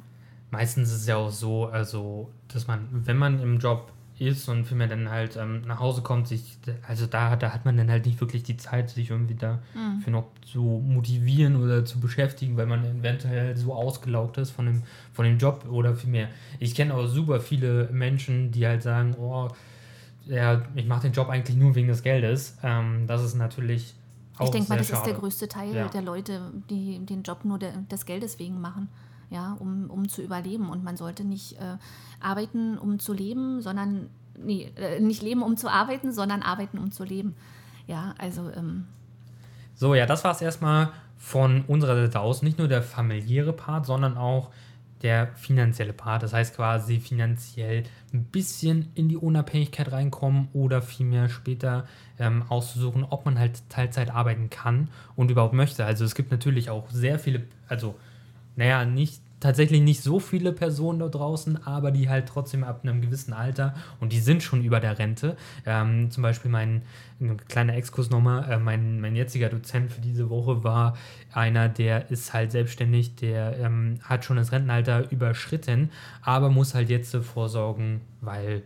Meistens 0.52 0.90
ist 0.90 1.02
es 1.02 1.08
ja 1.08 1.16
auch 1.16 1.32
so, 1.32 1.66
also, 1.66 2.30
dass 2.50 2.68
man, 2.68 2.88
wenn 2.92 3.18
man 3.18 3.40
im 3.40 3.58
Job 3.58 3.92
ist 4.22 4.48
und 4.48 4.66
vielmehr 4.66 4.88
dann 4.88 5.10
halt 5.10 5.36
ähm, 5.36 5.62
nach 5.66 5.80
Hause 5.80 6.02
kommt, 6.02 6.28
sich, 6.28 6.58
also 6.88 7.08
da, 7.08 7.36
da 7.36 7.52
hat 7.54 7.66
man 7.66 7.76
dann 7.76 7.90
halt 7.90 8.06
nicht 8.06 8.22
wirklich 8.22 8.44
die 8.44 8.56
Zeit, 8.58 8.90
sich 8.92 9.10
irgendwie 9.10 9.36
da 9.36 9.60
für 10.04 10.12
noch 10.12 10.28
zu 10.46 10.62
motivieren 10.62 11.56
oder 11.62 11.84
zu 11.86 12.00
beschäftigen, 12.00 12.56
weil 12.56 12.68
man 12.68 12.86
eventuell 12.86 13.58
so 13.58 13.74
ausgelaugt 13.74 14.38
ist 14.38 14.52
von 14.52 14.66
dem, 14.68 14.84
von 15.12 15.26
dem 15.26 15.38
Job 15.40 15.66
oder 15.70 15.96
vielmehr. 15.96 16.28
Ich 16.60 16.76
kenne 16.76 16.94
auch 16.94 17.08
super 17.08 17.40
viele 17.40 17.90
Menschen, 17.92 18.52
die 18.52 18.66
halt 18.68 18.84
sagen, 18.84 19.16
oh, 19.20 19.48
ja, 20.26 20.62
ich 20.76 20.86
mache 20.86 21.02
den 21.02 21.14
Job 21.14 21.30
eigentlich 21.30 21.58
nur 21.58 21.74
wegen 21.76 21.88
des 21.88 22.04
Geldes. 22.04 22.58
Ähm, 22.64 23.08
das 23.08 23.24
ist 23.24 23.34
natürlich 23.36 23.96
auch 24.38 24.46
Ich 24.46 24.52
denke 24.52 24.70
mal, 24.70 24.78
das 24.78 24.90
ist 24.90 24.92
der 25.02 25.06
schade. 25.10 25.20
größte 25.20 25.48
Teil 25.48 25.74
Ja. 25.76 25.88
der 25.88 26.02
Leute, 26.04 26.52
die 26.70 27.00
den 27.06 27.24
Job 27.24 27.44
nur 27.44 27.58
der, 27.58 27.72
des 27.92 28.06
Geldes 28.06 28.38
wegen 28.40 28.62
machen, 28.62 28.88
ja, 29.32 29.58
um, 29.60 29.90
um 29.90 30.08
zu 30.08 30.22
überleben. 30.22 30.70
Und 30.70 30.84
man 30.84 30.98
sollte 30.98 31.24
nicht 31.24 31.54
äh, 31.54 31.78
arbeiten, 32.20 32.78
um 32.78 33.00
zu 33.00 33.14
leben, 33.14 33.62
sondern 33.62 34.10
nee, 34.38 34.70
äh, 34.76 35.00
nicht 35.00 35.24
leben, 35.24 35.42
um 35.42 35.58
zu 35.58 35.70
arbeiten, 35.70 36.12
sondern 36.12 36.44
arbeiten, 36.44 36.78
um 36.78 36.92
zu 36.92 37.04
leben. 37.04 37.36
Ja, 37.88 38.14
also 38.20 38.52
ähm, 38.52 38.86
So, 39.74 39.96
ja, 39.96 40.06
das 40.06 40.24
war 40.24 40.34
es 40.34 40.42
erstmal 40.42 40.90
von 41.18 41.64
unserer 41.68 41.96
Seite 41.96 42.20
aus. 42.20 42.42
Nicht 42.42 42.60
nur 42.60 42.68
der 42.68 42.84
familiäre 42.84 43.54
Part, 43.54 43.86
sondern 43.86 44.18
auch 44.18 44.52
der 45.02 45.28
finanzielle 45.36 45.94
Part. 45.94 46.24
Das 46.24 46.34
heißt 46.34 46.56
quasi 46.56 47.00
finanziell 47.00 47.84
ein 48.14 48.26
bisschen 48.26 48.92
in 48.96 49.10
die 49.10 49.18
Unabhängigkeit 49.18 49.92
reinkommen 49.92 50.50
oder 50.54 50.82
vielmehr 50.82 51.30
später 51.30 51.88
ähm, 52.20 52.44
auszusuchen, 52.50 53.06
ob 53.10 53.26
man 53.26 53.40
halt 53.40 53.68
Teilzeit 53.70 54.12
arbeiten 54.12 54.50
kann 54.50 54.90
und 55.16 55.32
überhaupt 55.32 55.54
möchte. 55.54 55.86
Also 55.86 56.06
es 56.06 56.16
gibt 56.16 56.32
natürlich 56.32 56.70
auch 56.70 56.90
sehr 56.90 57.18
viele, 57.18 57.44
also 57.68 57.96
naja, 58.56 58.86
nicht 58.86 59.22
tatsächlich 59.42 59.82
nicht 59.82 60.02
so 60.02 60.20
viele 60.20 60.54
Personen 60.54 61.00
da 61.00 61.10
draußen, 61.10 61.66
aber 61.66 61.92
die 61.92 62.08
halt 62.08 62.28
trotzdem 62.28 62.64
ab 62.64 62.82
einem 62.84 63.02
gewissen 63.02 63.34
Alter 63.34 63.74
und 64.00 64.14
die 64.14 64.20
sind 64.20 64.44
schon 64.44 64.64
über 64.64 64.80
der 64.80 65.00
Rente. 65.00 65.36
Ähm, 65.66 66.12
zum 66.12 66.24
Beispiel 66.24 66.50
mein 66.50 66.84
ein 67.20 67.38
kleiner 67.38 67.76
Exkurs 67.76 68.10
nochmal, 68.10 68.50
äh, 68.50 68.58
mein, 68.58 69.02
mein 69.02 69.16
jetziger 69.16 69.50
Dozent 69.50 69.92
für 69.92 70.02
diese 70.02 70.30
Woche 70.30 70.64
war 70.64 70.96
einer, 71.34 71.70
der 71.70 72.10
ist 72.12 72.34
halt 72.34 72.52
selbstständig, 72.52 73.16
der 73.16 73.58
ähm, 73.60 74.00
hat 74.04 74.24
schon 74.26 74.38
das 74.38 74.52
Rentenalter 74.52 75.12
überschritten, 75.12 75.90
aber 76.22 76.50
muss 76.50 76.74
halt 76.74 76.90
jetzt 76.90 77.16
vorsorgen, 77.16 78.02
weil 78.22 78.64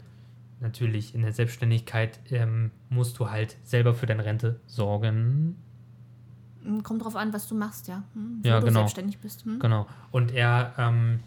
natürlich 0.59 1.15
in 1.15 1.21
der 1.21 1.33
Selbstständigkeit 1.33 2.19
ähm, 2.31 2.71
musst 2.89 3.19
du 3.19 3.29
halt 3.29 3.55
selber 3.63 3.93
für 3.93 4.05
deine 4.05 4.25
Rente 4.25 4.59
sorgen. 4.67 5.55
Kommt 6.83 7.03
drauf 7.03 7.15
an, 7.15 7.33
was 7.33 7.47
du 7.47 7.55
machst, 7.55 7.87
ja. 7.87 8.03
Hm, 8.13 8.41
Ja, 8.43 8.59
du 8.59 8.67
genau. 8.67 8.79
selbstständig 8.81 9.19
bist. 9.19 9.45
Hm? 9.45 9.59
Genau. 9.59 9.87
Und 10.11 10.33
er 10.33 10.73
ähm, 10.77 11.19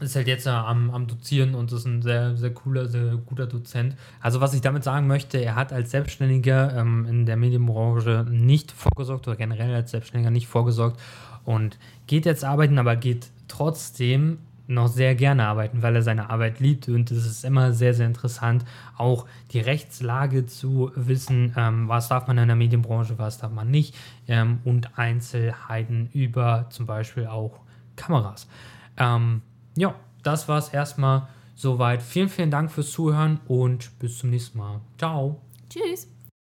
ist 0.00 0.16
halt 0.16 0.26
jetzt 0.26 0.46
äh, 0.46 0.50
am, 0.50 0.90
am 0.90 1.06
Dozieren 1.06 1.54
und 1.54 1.72
ist 1.72 1.84
ein 1.84 2.02
sehr, 2.02 2.36
sehr 2.36 2.52
cooler, 2.52 2.88
sehr 2.88 3.16
guter 3.16 3.46
Dozent. 3.46 3.96
Also 4.20 4.40
was 4.40 4.54
ich 4.54 4.60
damit 4.60 4.84
sagen 4.84 5.06
möchte, 5.06 5.38
er 5.38 5.54
hat 5.54 5.72
als 5.72 5.90
Selbstständiger 5.90 6.76
ähm, 6.76 7.06
in 7.06 7.26
der 7.26 7.36
Medienbranche 7.36 8.26
nicht 8.28 8.72
vorgesorgt 8.72 9.28
oder 9.28 9.36
generell 9.36 9.74
als 9.74 9.90
Selbstständiger 9.90 10.30
nicht 10.30 10.48
vorgesorgt 10.48 11.00
und 11.44 11.78
geht 12.06 12.26
jetzt 12.26 12.44
arbeiten, 12.44 12.78
aber 12.78 12.96
geht 12.96 13.28
trotzdem 13.48 14.38
noch 14.66 14.88
sehr 14.88 15.14
gerne 15.14 15.46
arbeiten, 15.46 15.82
weil 15.82 15.96
er 15.96 16.02
seine 16.02 16.30
Arbeit 16.30 16.60
liebt 16.60 16.88
und 16.88 17.10
es 17.10 17.26
ist 17.26 17.44
immer 17.44 17.72
sehr, 17.72 17.94
sehr 17.94 18.06
interessant, 18.06 18.64
auch 18.96 19.26
die 19.52 19.60
Rechtslage 19.60 20.46
zu 20.46 20.90
wissen, 20.94 21.54
ähm, 21.56 21.88
was 21.88 22.08
darf 22.08 22.26
man 22.26 22.38
in 22.38 22.46
der 22.46 22.56
Medienbranche, 22.56 23.18
was 23.18 23.38
darf 23.38 23.52
man 23.52 23.70
nicht 23.70 23.94
ähm, 24.28 24.60
und 24.64 24.98
Einzelheiten 24.98 26.08
über 26.12 26.66
zum 26.70 26.86
Beispiel 26.86 27.26
auch 27.26 27.60
Kameras. 27.96 28.48
Ähm, 28.96 29.42
ja, 29.76 29.94
das 30.22 30.48
war 30.48 30.58
es 30.58 30.68
erstmal 30.68 31.28
soweit. 31.54 32.02
Vielen, 32.02 32.28
vielen 32.28 32.50
Dank 32.50 32.70
fürs 32.70 32.90
Zuhören 32.90 33.40
und 33.46 33.98
bis 33.98 34.18
zum 34.18 34.30
nächsten 34.30 34.58
Mal. 34.58 34.80
Ciao. 34.98 35.40
Tschüss. 35.68 36.13